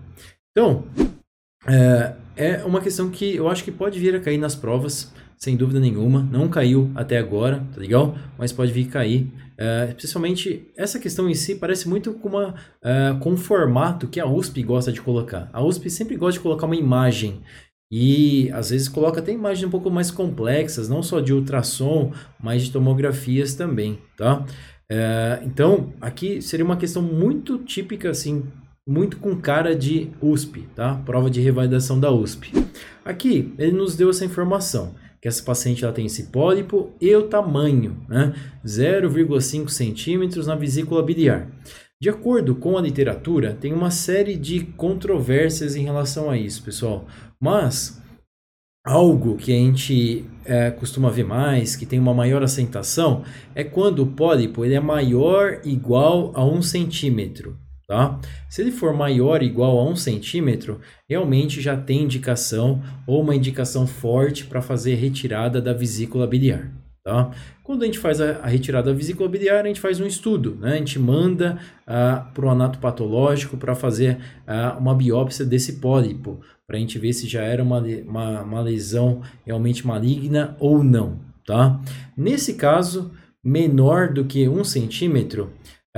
Então, 0.50 0.84
é, 1.68 2.14
é 2.36 2.64
uma 2.64 2.80
questão 2.80 3.10
que 3.10 3.36
eu 3.36 3.48
acho 3.48 3.64
que 3.64 3.70
pode 3.70 3.98
vir 3.98 4.14
a 4.14 4.20
cair 4.20 4.38
nas 4.38 4.54
provas, 4.54 5.12
sem 5.36 5.56
dúvida 5.56 5.80
nenhuma. 5.80 6.26
Não 6.30 6.48
caiu 6.48 6.90
até 6.94 7.18
agora, 7.18 7.64
tá 7.72 7.80
legal? 7.80 8.16
Mas 8.38 8.52
pode 8.52 8.72
vir 8.72 8.88
a 8.88 8.90
cair. 8.90 9.32
Uh, 9.58 9.88
especialmente 9.88 10.70
essa 10.76 11.00
questão 11.00 11.28
em 11.28 11.34
si 11.34 11.56
parece 11.56 11.88
muito 11.88 12.12
com, 12.14 12.28
uma, 12.28 12.50
uh, 12.50 13.18
com 13.18 13.32
um 13.32 13.36
formato 13.36 14.06
que 14.06 14.20
a 14.20 14.26
USP 14.26 14.62
gosta 14.62 14.92
de 14.92 15.00
colocar. 15.00 15.50
A 15.52 15.62
USP 15.62 15.90
sempre 15.90 16.16
gosta 16.16 16.38
de 16.38 16.42
colocar 16.44 16.66
uma 16.66 16.76
imagem 16.76 17.40
e 17.90 18.50
às 18.52 18.70
vezes 18.70 18.88
coloca 18.88 19.18
até 19.18 19.32
imagens 19.32 19.66
um 19.66 19.70
pouco 19.70 19.90
mais 19.90 20.12
complexas, 20.12 20.88
não 20.88 21.02
só 21.02 21.18
de 21.18 21.32
ultrassom, 21.32 22.12
mas 22.38 22.62
de 22.62 22.70
tomografias 22.70 23.54
também, 23.54 23.98
tá? 24.16 24.44
Então 25.42 25.92
aqui 26.00 26.42
seria 26.42 26.64
uma 26.64 26.76
questão 26.76 27.02
muito 27.02 27.58
típica 27.58 28.10
assim 28.10 28.44
muito 28.88 29.18
com 29.18 29.36
cara 29.36 29.76
de 29.76 30.08
USP, 30.22 30.66
tá? 30.74 30.94
Prova 31.04 31.28
de 31.28 31.42
revalidação 31.42 32.00
da 32.00 32.10
USP. 32.10 32.52
Aqui 33.04 33.52
ele 33.58 33.72
nos 33.72 33.94
deu 33.94 34.08
essa 34.08 34.24
informação 34.24 34.94
que 35.20 35.28
essa 35.28 35.42
paciente 35.42 35.84
ela 35.84 35.92
tem 35.92 36.06
esse 36.06 36.24
pólipo 36.24 36.92
e 37.00 37.14
o 37.14 37.24
tamanho, 37.24 38.00
né? 38.08 38.34
0,5 38.64 39.68
centímetros 39.68 40.46
na 40.46 40.54
vesícula 40.54 41.02
biliar. 41.02 41.48
De 42.00 42.08
acordo 42.08 42.54
com 42.54 42.78
a 42.78 42.80
literatura, 42.80 43.52
tem 43.52 43.72
uma 43.72 43.90
série 43.90 44.36
de 44.36 44.60
controvérsias 44.60 45.74
em 45.74 45.82
relação 45.82 46.30
a 46.30 46.38
isso, 46.38 46.62
pessoal. 46.62 47.06
Mas 47.40 48.00
algo 48.86 49.36
que 49.36 49.52
a 49.52 49.56
gente 49.56 50.24
é, 50.44 50.70
costuma 50.70 51.10
ver 51.10 51.24
mais, 51.24 51.76
que 51.76 51.84
tem 51.84 51.98
uma 51.98 52.14
maior 52.14 52.42
aceitação, 52.42 53.24
é 53.54 53.64
quando 53.64 53.98
o 53.98 54.06
pólipo 54.06 54.64
ele 54.64 54.74
é 54.74 54.80
maior 54.80 55.60
igual 55.64 56.32
a 56.34 56.44
um 56.44 56.62
centímetro. 56.62 57.58
Tá? 57.88 58.20
Se 58.50 58.60
ele 58.60 58.70
for 58.70 58.92
maior 58.92 59.40
ou 59.40 59.46
igual 59.46 59.78
a 59.78 59.88
um 59.88 59.96
centímetro, 59.96 60.78
realmente 61.08 61.58
já 61.62 61.74
tem 61.74 62.02
indicação 62.02 62.82
ou 63.06 63.22
uma 63.22 63.34
indicação 63.34 63.86
forte 63.86 64.44
para 64.44 64.60
fazer 64.60 64.96
retirada 64.96 65.58
da 65.58 65.72
vesícula 65.72 66.26
biliar. 66.26 66.70
Tá? 67.02 67.30
Quando 67.64 67.84
a 67.84 67.86
gente 67.86 67.98
faz 67.98 68.20
a, 68.20 68.46
retirada 68.46 68.90
da 68.90 68.96
vesícula 68.96 69.26
biliar, 69.26 69.64
a 69.64 69.68
gente 69.68 69.80
faz 69.80 69.98
um 70.00 70.06
estudo, 70.06 70.58
né? 70.60 70.74
a 70.74 70.76
gente 70.76 70.98
manda 70.98 71.58
uh, 71.86 72.30
para 72.34 72.44
o 72.44 72.50
anato 72.50 72.78
patológico 72.78 73.56
para 73.56 73.74
fazer 73.74 74.18
uh, 74.46 74.78
uma 74.78 74.94
biópsia 74.94 75.46
desse 75.46 75.80
pólipo, 75.80 76.42
para 76.66 76.76
a 76.76 76.80
gente 76.80 76.98
ver 76.98 77.14
se 77.14 77.26
já 77.26 77.40
era 77.40 77.62
uma, 77.62 77.78
uma, 77.78 78.42
uma 78.42 78.60
lesão 78.60 79.22
realmente 79.46 79.86
maligna 79.86 80.54
ou 80.60 80.84
não. 80.84 81.20
Tá? 81.46 81.80
Nesse 82.14 82.52
caso, 82.52 83.10
menor 83.42 84.12
do 84.12 84.26
que 84.26 84.46
um 84.46 84.62
centímetro, 84.62 85.50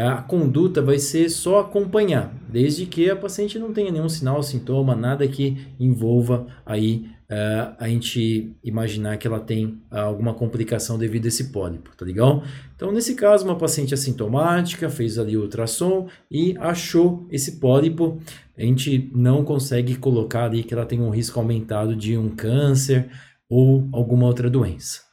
a 0.08 0.22
conduta 0.22 0.80
vai 0.80 0.98
ser 0.98 1.28
só 1.28 1.60
acompanhar, 1.60 2.32
desde 2.48 2.86
que 2.86 3.10
a 3.10 3.16
paciente 3.16 3.58
não 3.58 3.72
tenha 3.72 3.90
nenhum 3.90 4.08
sinal, 4.08 4.42
sintoma, 4.42 4.94
nada 4.94 5.26
que 5.26 5.56
envolva 5.78 6.46
aí 6.64 7.06
uh, 7.30 7.74
a 7.78 7.88
gente 7.88 8.56
imaginar 8.62 9.16
que 9.16 9.26
ela 9.26 9.40
tem 9.40 9.66
uh, 9.90 9.96
alguma 9.96 10.34
complicação 10.34 10.98
devido 10.98 11.24
a 11.26 11.28
esse 11.28 11.50
pólipo, 11.50 11.90
tá 11.96 12.04
legal? 12.04 12.42
Então, 12.74 12.92
nesse 12.92 13.14
caso, 13.14 13.44
uma 13.44 13.56
paciente 13.56 13.94
assintomática 13.94 14.88
fez 14.88 15.18
ali 15.18 15.36
o 15.36 15.42
ultrassom 15.42 16.08
e 16.30 16.56
achou 16.58 17.26
esse 17.30 17.58
pólipo, 17.58 18.20
a 18.56 18.62
gente 18.62 19.10
não 19.14 19.44
consegue 19.44 19.96
colocar 19.96 20.44
ali 20.44 20.62
que 20.62 20.74
ela 20.74 20.86
tem 20.86 21.00
um 21.00 21.10
risco 21.10 21.38
aumentado 21.38 21.96
de 21.96 22.16
um 22.16 22.28
câncer 22.28 23.10
ou 23.48 23.88
alguma 23.92 24.26
outra 24.26 24.50
doença. 24.50 25.09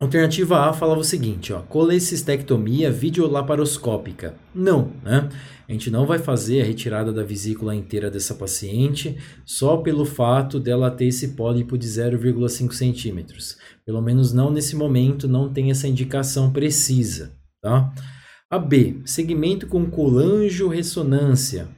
Alternativa 0.00 0.68
A 0.68 0.72
falava 0.72 1.00
o 1.00 1.04
seguinte, 1.04 1.52
ó, 1.52 1.60
colecistectomia 1.62 2.90
videolaparoscópica. 2.90 4.34
Não, 4.54 4.92
né? 5.02 5.28
A 5.68 5.72
gente 5.72 5.90
não 5.90 6.04
vai 6.04 6.18
fazer 6.18 6.60
a 6.60 6.64
retirada 6.64 7.12
da 7.12 7.22
vesícula 7.22 7.74
inteira 7.74 8.10
dessa 8.10 8.34
paciente 8.34 9.16
só 9.46 9.78
pelo 9.78 10.04
fato 10.04 10.58
dela 10.58 10.90
ter 10.90 11.06
esse 11.06 11.28
pólipo 11.28 11.78
de 11.78 11.86
0,5 11.86 12.72
centímetros. 12.72 13.56
Pelo 13.86 14.02
menos 14.02 14.32
não 14.32 14.50
nesse 14.50 14.74
momento, 14.74 15.28
não 15.28 15.52
tem 15.52 15.70
essa 15.70 15.88
indicação 15.88 16.52
precisa, 16.52 17.32
tá? 17.62 17.92
A 18.50 18.58
B, 18.58 19.00
segmento 19.04 19.66
com 19.66 19.86
colangio-ressonância. 19.86 21.68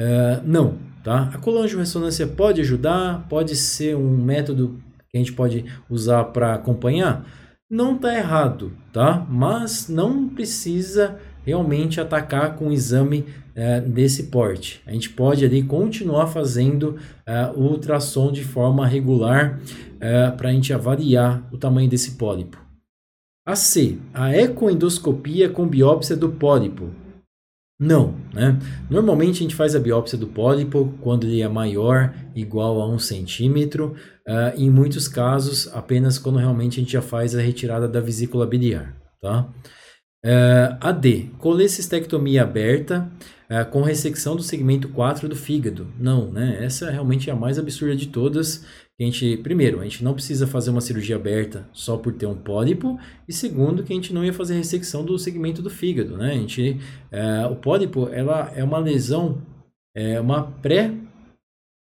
Uh, 0.00 0.42
não, 0.44 0.78
tá? 1.02 1.30
A 1.34 1.38
colangio-ressonância 1.38 2.26
pode 2.26 2.60
ajudar, 2.60 3.26
pode 3.28 3.54
ser 3.56 3.96
um 3.96 4.16
método 4.16 4.80
que 5.10 5.16
a 5.16 5.18
gente 5.18 5.32
pode 5.32 5.64
usar 5.90 6.24
para 6.24 6.54
acompanhar, 6.54 7.26
não 7.70 7.96
está 7.96 8.16
errado, 8.16 8.72
tá? 8.92 9.26
Mas 9.28 9.88
não 9.88 10.28
precisa 10.28 11.18
realmente 11.44 12.00
atacar 12.00 12.56
com 12.56 12.66
um 12.66 12.72
exame 12.72 13.24
é, 13.54 13.80
desse 13.80 14.24
porte. 14.24 14.82
A 14.86 14.92
gente 14.92 15.10
pode 15.10 15.44
ali 15.44 15.62
continuar 15.62 16.26
fazendo 16.26 16.96
é, 17.24 17.46
o 17.54 17.60
ultrassom 17.60 18.30
de 18.30 18.44
forma 18.44 18.86
regular 18.86 19.60
é, 20.00 20.30
para 20.30 20.48
a 20.48 20.52
gente 20.52 20.72
avaliar 20.72 21.48
o 21.52 21.56
tamanho 21.56 21.88
desse 21.88 22.12
pólipo. 22.12 22.58
A 23.46 23.54
C, 23.54 23.98
a 24.12 24.36
ecoendoscopia 24.36 25.48
com 25.48 25.66
biópsia 25.66 26.16
do 26.16 26.28
pólipo. 26.30 26.90
Não, 27.78 28.14
né? 28.32 28.58
Normalmente 28.88 29.36
a 29.36 29.42
gente 29.42 29.54
faz 29.54 29.76
a 29.76 29.80
biópsia 29.80 30.16
do 30.16 30.26
pólipo 30.26 30.94
quando 31.02 31.26
ele 31.26 31.42
é 31.42 31.48
maior, 31.48 32.14
igual 32.34 32.80
a 32.80 32.88
um 32.88 32.98
centímetro, 32.98 33.94
uh, 34.26 34.58
em 34.58 34.70
muitos 34.70 35.06
casos 35.06 35.68
apenas 35.74 36.18
quando 36.18 36.38
realmente 36.38 36.80
a 36.80 36.82
gente 36.82 36.92
já 36.92 37.02
faz 37.02 37.34
a 37.34 37.40
retirada 37.40 37.86
da 37.86 38.00
vesícula 38.00 38.46
biliar, 38.46 38.96
tá? 39.20 39.46
Uh, 40.24 40.92
D, 40.94 41.30
colecistectomia 41.38 42.42
aberta 42.42 43.12
uh, 43.50 43.70
com 43.70 43.82
ressecção 43.82 44.34
do 44.34 44.42
segmento 44.42 44.88
4 44.88 45.28
do 45.28 45.36
fígado. 45.36 45.92
Não, 46.00 46.32
né? 46.32 46.64
Essa 46.64 46.90
realmente 46.90 47.28
é 47.28 47.32
a 47.32 47.36
mais 47.36 47.58
absurda 47.58 47.94
de 47.94 48.08
todas 48.08 48.64
que 48.96 49.02
a 49.02 49.06
gente, 49.06 49.36
primeiro, 49.38 49.80
a 49.80 49.84
gente 49.84 50.02
não 50.02 50.14
precisa 50.14 50.46
fazer 50.46 50.70
uma 50.70 50.80
cirurgia 50.80 51.16
aberta 51.16 51.68
só 51.72 51.98
por 51.98 52.14
ter 52.14 52.26
um 52.26 52.34
pólipo, 52.34 52.98
e 53.28 53.32
segundo, 53.32 53.82
que 53.82 53.92
a 53.92 53.96
gente 53.96 54.12
não 54.14 54.24
ia 54.24 54.32
fazer 54.32 54.54
ressecção 54.54 55.04
do 55.04 55.18
segmento 55.18 55.60
do 55.60 55.68
fígado, 55.68 56.16
né? 56.16 56.32
A 56.32 56.36
gente, 56.36 56.80
é, 57.12 57.46
o 57.46 57.56
pólipo, 57.56 58.08
ela 58.08 58.50
é 58.54 58.64
uma 58.64 58.78
lesão, 58.78 59.42
é 59.94 60.18
uma 60.18 60.44
pré 60.44 60.94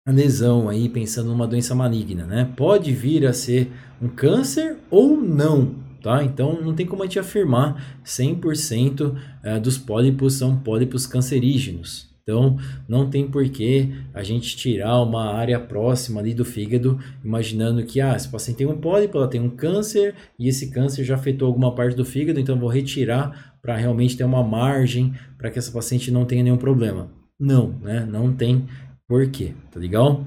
lesão 0.05 0.69
aí, 0.69 0.89
pensando 0.89 1.29
numa 1.29 1.47
doença 1.47 1.73
maligna, 1.73 2.25
né? 2.25 2.51
Pode 2.55 2.91
vir 2.91 3.25
a 3.25 3.33
ser 3.33 3.71
um 4.01 4.09
câncer 4.09 4.77
ou 4.91 5.15
não, 5.17 5.73
tá? 6.01 6.21
Então 6.21 6.61
não 6.61 6.75
tem 6.75 6.85
como 6.85 7.01
a 7.01 7.05
gente 7.05 7.17
afirmar 7.17 8.01
100% 8.05 9.15
é, 9.41 9.59
dos 9.59 9.77
pólipos 9.77 10.33
são 10.33 10.57
pólipos 10.57 11.07
cancerígenos, 11.07 12.13
então, 12.27 12.57
não 12.89 13.07
tem 13.07 13.27
porquê 13.27 13.89
a 14.11 14.23
gente 14.23 14.57
tirar 14.57 14.99
uma 15.03 15.31
área 15.31 15.59
próxima 15.59 16.19
ali 16.19 16.33
do 16.33 16.43
fígado, 16.43 16.99
imaginando 17.23 17.85
que, 17.85 18.01
ah, 18.01 18.15
esse 18.15 18.27
paciente 18.27 18.57
tem 18.57 18.67
um 18.67 18.81
pólipo, 18.81 19.15
ela 19.15 19.27
tem 19.27 19.39
um 19.39 19.49
câncer, 19.49 20.15
e 20.39 20.47
esse 20.47 20.71
câncer 20.71 21.03
já 21.03 21.13
afetou 21.13 21.47
alguma 21.47 21.75
parte 21.75 21.95
do 21.95 22.03
fígado, 22.03 22.39
então 22.39 22.59
vou 22.59 22.67
retirar 22.67 23.55
para 23.61 23.77
realmente 23.77 24.17
ter 24.17 24.23
uma 24.23 24.41
margem 24.41 25.13
para 25.37 25.51
que 25.51 25.59
essa 25.59 25.71
paciente 25.71 26.09
não 26.09 26.25
tenha 26.25 26.41
nenhum 26.41 26.57
problema. 26.57 27.11
Não, 27.39 27.69
né? 27.79 28.03
Não 28.09 28.33
tem 28.33 28.65
porquê, 29.07 29.53
tá 29.69 29.79
legal? 29.79 30.25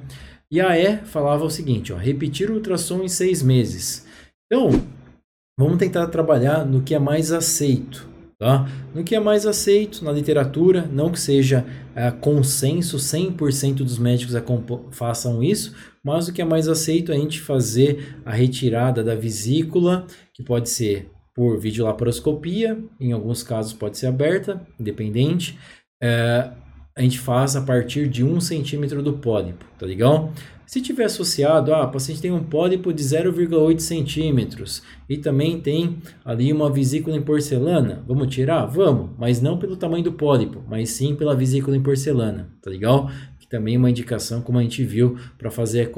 E 0.52 0.60
a 0.60 0.78
E 0.78 0.98
falava 0.98 1.44
o 1.44 1.50
seguinte, 1.50 1.92
ó, 1.92 1.96
repetir 1.96 2.48
o 2.48 2.54
ultrassom 2.54 3.02
em 3.02 3.08
seis 3.08 3.42
meses. 3.42 4.06
Então, 4.46 4.70
vamos 5.58 5.78
tentar 5.78 6.06
trabalhar 6.06 6.64
no 6.64 6.80
que 6.80 6.94
é 6.94 6.98
mais 7.00 7.32
aceito, 7.32 8.08
Tá? 8.38 8.68
No 8.94 9.02
que 9.02 9.16
é 9.16 9.20
mais 9.20 9.44
aceito 9.44 10.04
na 10.04 10.12
literatura, 10.12 10.88
não 10.92 11.10
que 11.10 11.18
seja 11.18 11.66
é, 11.92 12.08
consenso, 12.12 12.96
100% 12.96 13.78
dos 13.78 13.98
médicos 13.98 14.36
façam 14.92 15.42
isso, 15.42 15.74
mas 16.04 16.28
o 16.28 16.32
que 16.32 16.40
é 16.40 16.44
mais 16.44 16.68
aceito 16.68 17.10
é 17.10 17.16
a 17.16 17.18
gente 17.18 17.40
fazer 17.40 18.16
a 18.24 18.32
retirada 18.32 19.02
da 19.02 19.16
vesícula, 19.16 20.06
que 20.32 20.44
pode 20.44 20.70
ser 20.70 21.10
por 21.34 21.58
videolaparoscopia, 21.58 22.78
em 23.00 23.12
alguns 23.12 23.42
casos 23.42 23.72
pode 23.72 23.98
ser 23.98 24.06
aberta, 24.06 24.64
independente. 24.78 25.58
É, 26.00 26.50
a 26.96 27.02
gente 27.02 27.18
faz 27.18 27.56
a 27.56 27.62
partir 27.62 28.08
de 28.08 28.24
um 28.24 28.40
centímetro 28.40 29.02
do 29.02 29.14
pólipo, 29.14 29.64
tá 29.78 29.84
legal? 29.84 30.32
Se 30.68 30.82
tiver 30.82 31.04
associado, 31.04 31.72
ah, 31.72 31.84
o 31.84 31.90
paciente 31.90 32.20
tem 32.20 32.30
um 32.30 32.44
pólipo 32.44 32.92
de 32.92 33.02
0,8 33.02 33.78
centímetros 33.80 34.82
e 35.08 35.16
também 35.16 35.58
tem 35.58 35.96
ali 36.22 36.52
uma 36.52 36.70
vesícula 36.70 37.16
em 37.16 37.22
porcelana, 37.22 38.04
vamos 38.06 38.28
tirar? 38.28 38.66
Vamos, 38.66 39.12
mas 39.16 39.40
não 39.40 39.58
pelo 39.58 39.78
tamanho 39.78 40.04
do 40.04 40.12
pólipo, 40.12 40.62
mas 40.68 40.90
sim 40.90 41.16
pela 41.16 41.34
vesícula 41.34 41.74
em 41.74 41.82
porcelana, 41.82 42.50
tá 42.60 42.68
legal? 42.68 43.10
Que 43.40 43.48
também 43.48 43.76
é 43.76 43.78
uma 43.78 43.88
indicação, 43.88 44.42
como 44.42 44.58
a 44.58 44.62
gente 44.62 44.84
viu, 44.84 45.16
para 45.38 45.50
fazer 45.50 45.80
a 45.80 45.90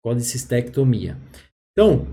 colicistectomia. 0.00 1.16
Então, 1.72 2.06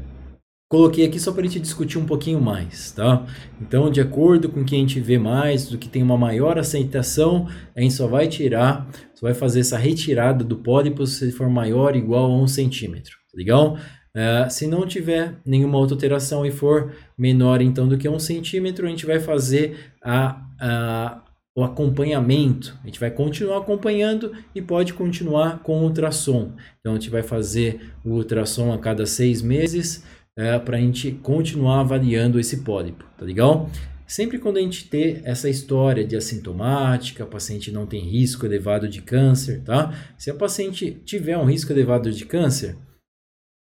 Coloquei 0.69 1.05
aqui 1.05 1.17
só 1.17 1.31
para 1.31 1.43
a 1.43 1.45
gente 1.45 1.61
discutir 1.61 1.97
um 1.97 2.05
pouquinho 2.05 2.41
mais, 2.41 2.91
tá? 2.91 3.25
Então, 3.61 3.89
de 3.89 4.01
acordo 4.01 4.49
com 4.49 4.59
o 4.59 4.65
que 4.65 4.75
a 4.75 4.77
gente 4.77 4.99
vê 4.99 5.17
mais, 5.17 5.69
do 5.69 5.77
que 5.77 5.87
tem 5.87 6.03
uma 6.03 6.17
maior 6.17 6.59
aceitação, 6.59 7.47
a 7.73 7.79
gente 7.79 7.93
só 7.93 8.05
vai 8.05 8.27
tirar, 8.27 8.85
só 9.13 9.27
vai 9.27 9.33
fazer 9.33 9.61
essa 9.61 9.77
retirada 9.77 10.43
do 10.43 10.57
pólipo 10.57 11.07
se 11.07 11.31
for 11.31 11.49
maior 11.49 11.93
ou 11.93 11.97
igual 11.97 12.25
a 12.25 12.37
um 12.37 12.47
centímetro, 12.47 13.13
tá 13.31 13.37
legal? 13.37 13.77
Uh, 14.13 14.49
se 14.49 14.67
não 14.67 14.85
tiver 14.85 15.39
nenhuma 15.45 15.77
outra 15.77 15.95
alteração 15.95 16.45
e 16.45 16.51
for 16.51 16.93
menor 17.17 17.61
então 17.61 17.87
do 17.87 17.97
que 17.97 18.09
um 18.09 18.19
centímetro, 18.19 18.87
a 18.87 18.89
gente 18.89 19.05
vai 19.05 19.21
fazer 19.21 19.93
a, 20.03 20.41
a, 20.59 21.23
o 21.55 21.63
acompanhamento. 21.63 22.77
A 22.83 22.87
gente 22.87 22.99
vai 22.99 23.11
continuar 23.11 23.59
acompanhando 23.59 24.33
e 24.53 24.61
pode 24.61 24.93
continuar 24.93 25.59
com 25.59 25.81
ultrassom. 25.83 26.51
Então, 26.79 26.91
a 26.91 26.95
gente 26.95 27.09
vai 27.09 27.23
fazer 27.23 27.93
o 28.03 28.15
ultrassom 28.15 28.73
a 28.73 28.77
cada 28.77 29.05
seis 29.05 29.41
meses 29.41 30.03
é, 30.37 30.57
para 30.59 30.77
a 30.77 30.79
gente 30.79 31.11
continuar 31.11 31.79
avaliando 31.79 32.39
esse 32.39 32.57
pólipo, 32.57 33.03
tá 33.17 33.25
legal? 33.25 33.69
Sempre 34.05 34.39
quando 34.39 34.57
a 34.57 34.61
gente 34.61 34.87
ter 34.87 35.21
essa 35.25 35.49
história 35.49 36.05
de 36.05 36.15
assintomática, 36.15 37.25
paciente 37.25 37.71
não 37.71 37.85
tem 37.85 37.99
risco 37.99 38.45
elevado 38.45 38.87
de 38.87 39.01
câncer, 39.01 39.61
tá? 39.63 39.93
Se 40.17 40.31
a 40.31 40.35
paciente 40.35 40.91
tiver 41.03 41.37
um 41.37 41.43
risco 41.43 41.73
elevado 41.73 42.09
de 42.09 42.25
câncer, 42.25 42.77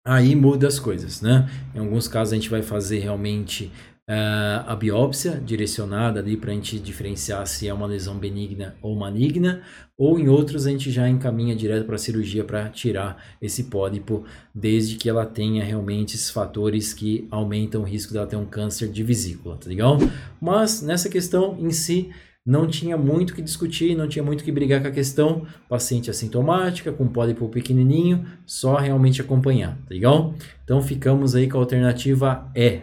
aí 0.08 0.36
muda 0.36 0.68
as 0.68 0.80
coisas, 0.80 1.22
né? 1.22 1.48
Em 1.76 1.80
alguns 1.80 2.08
casos 2.08 2.32
a 2.34 2.36
gente 2.36 2.50
vai 2.50 2.64
fazer 2.64 3.00
realmente 3.00 3.72
uh, 4.10 4.68
a 4.68 4.76
biópsia 4.76 5.42
direcionada 5.44 6.20
ali 6.20 6.36
para 6.38 6.52
a 6.52 6.54
gente 6.54 6.80
diferenciar 6.80 7.46
se 7.48 7.68
é 7.68 7.74
uma 7.74 7.86
lesão 7.86 8.18
benigna 8.18 8.76
ou 8.82 8.96
maligna, 8.96 9.62
ou 9.98 10.20
em 10.20 10.28
outros 10.28 10.66
a 10.66 10.72
gente 10.72 10.92
já 10.92 11.08
encaminha 11.08 11.56
direto 11.56 11.86
para 11.86 11.96
a 11.96 12.00
cirurgia 12.00 12.44
para 12.44 12.70
tirar 12.70 13.24
esse 13.42 13.66
pólipo, 13.66 14.24
desde 14.54 14.96
que 14.96 15.10
ela 15.10 15.26
tenha 15.26 15.64
realmente 15.64 16.16
esses 16.16 16.30
fatores 16.30 16.94
que 16.94 17.28
aumentam 17.30 17.82
o 17.82 17.86
risco 17.86 18.14
dela 18.14 18.28
ter 18.28 18.36
um 18.36 18.46
câncer 18.46 18.90
de 18.90 19.04
vesícula, 19.04 19.58
tá 19.58 19.70
legal? 19.70 19.98
Mas 20.42 20.82
nessa 20.82 21.10
questão 21.10 21.58
em 21.60 21.72
si, 21.72 22.12
não 22.46 22.68
tinha 22.68 22.98
muito 22.98 23.34
que 23.34 23.42
discutir, 23.42 23.96
não 23.96 24.06
tinha 24.06 24.22
muito 24.22 24.44
que 24.44 24.52
brigar 24.52 24.82
com 24.82 24.88
a 24.90 24.92
questão. 24.92 25.48
Paciente 25.70 26.10
assintomática, 26.10 26.92
com 26.92 27.08
pólipo 27.08 27.48
pequenininho, 27.48 28.26
só 28.46 28.76
realmente 28.76 29.22
acompanhar, 29.22 29.78
tá 29.78 29.94
legal? 29.94 30.34
Então 30.62 30.82
ficamos 30.82 31.36
aí 31.36 31.48
com 31.48 31.58
a 31.58 31.62
alternativa 31.62 32.52
E, 32.54 32.82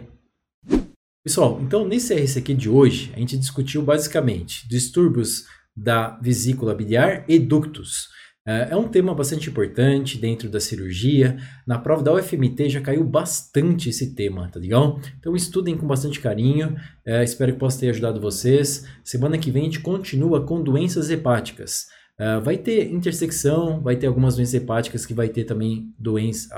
Pessoal, 1.23 1.59
então 1.61 1.87
nesse 1.87 2.15
RC 2.15 2.39
aqui 2.39 2.53
de 2.55 2.67
hoje, 2.67 3.11
a 3.15 3.19
gente 3.19 3.37
discutiu 3.37 3.83
basicamente 3.83 4.67
distúrbios 4.67 5.45
da 5.77 6.17
vesícula 6.19 6.73
biliar 6.73 7.23
e 7.27 7.37
ductos. 7.37 8.07
É, 8.43 8.69
é 8.71 8.75
um 8.75 8.87
tema 8.87 9.13
bastante 9.13 9.47
importante 9.47 10.17
dentro 10.17 10.49
da 10.49 10.59
cirurgia. 10.59 11.37
Na 11.67 11.77
prova 11.77 12.01
da 12.01 12.11
UFMT 12.11 12.69
já 12.69 12.81
caiu 12.81 13.03
bastante 13.03 13.89
esse 13.89 14.15
tema, 14.15 14.49
tá 14.49 14.59
legal? 14.59 14.99
Então 15.19 15.35
estudem 15.35 15.77
com 15.77 15.85
bastante 15.85 16.19
carinho. 16.19 16.75
É, 17.05 17.23
espero 17.23 17.53
que 17.53 17.59
possa 17.59 17.79
ter 17.79 17.91
ajudado 17.91 18.19
vocês. 18.19 18.87
Semana 19.03 19.37
que 19.37 19.51
vem 19.51 19.61
a 19.61 19.65
gente 19.65 19.79
continua 19.79 20.43
com 20.43 20.63
doenças 20.63 21.11
hepáticas. 21.11 21.85
É, 22.19 22.39
vai 22.39 22.57
ter 22.57 22.91
intersecção, 22.91 23.79
vai 23.79 23.95
ter 23.95 24.07
algumas 24.07 24.37
doenças 24.37 24.55
hepáticas 24.55 25.05
que 25.05 25.13
vai 25.13 25.29
ter 25.29 25.43
também 25.43 25.93
doenças, 25.99 26.51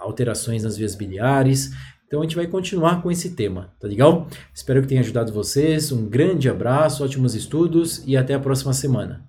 alterações 0.00 0.64
nas 0.64 0.76
vias 0.76 0.96
biliares. 0.96 1.70
Então 2.08 2.20
a 2.20 2.22
gente 2.22 2.36
vai 2.36 2.46
continuar 2.46 3.02
com 3.02 3.10
esse 3.10 3.30
tema, 3.34 3.70
tá 3.78 3.86
legal? 3.86 4.26
Espero 4.52 4.80
que 4.80 4.88
tenha 4.88 5.02
ajudado 5.02 5.30
vocês. 5.30 5.92
Um 5.92 6.08
grande 6.08 6.48
abraço, 6.48 7.04
ótimos 7.04 7.34
estudos 7.34 8.02
e 8.06 8.16
até 8.16 8.32
a 8.32 8.40
próxima 8.40 8.72
semana. 8.72 9.27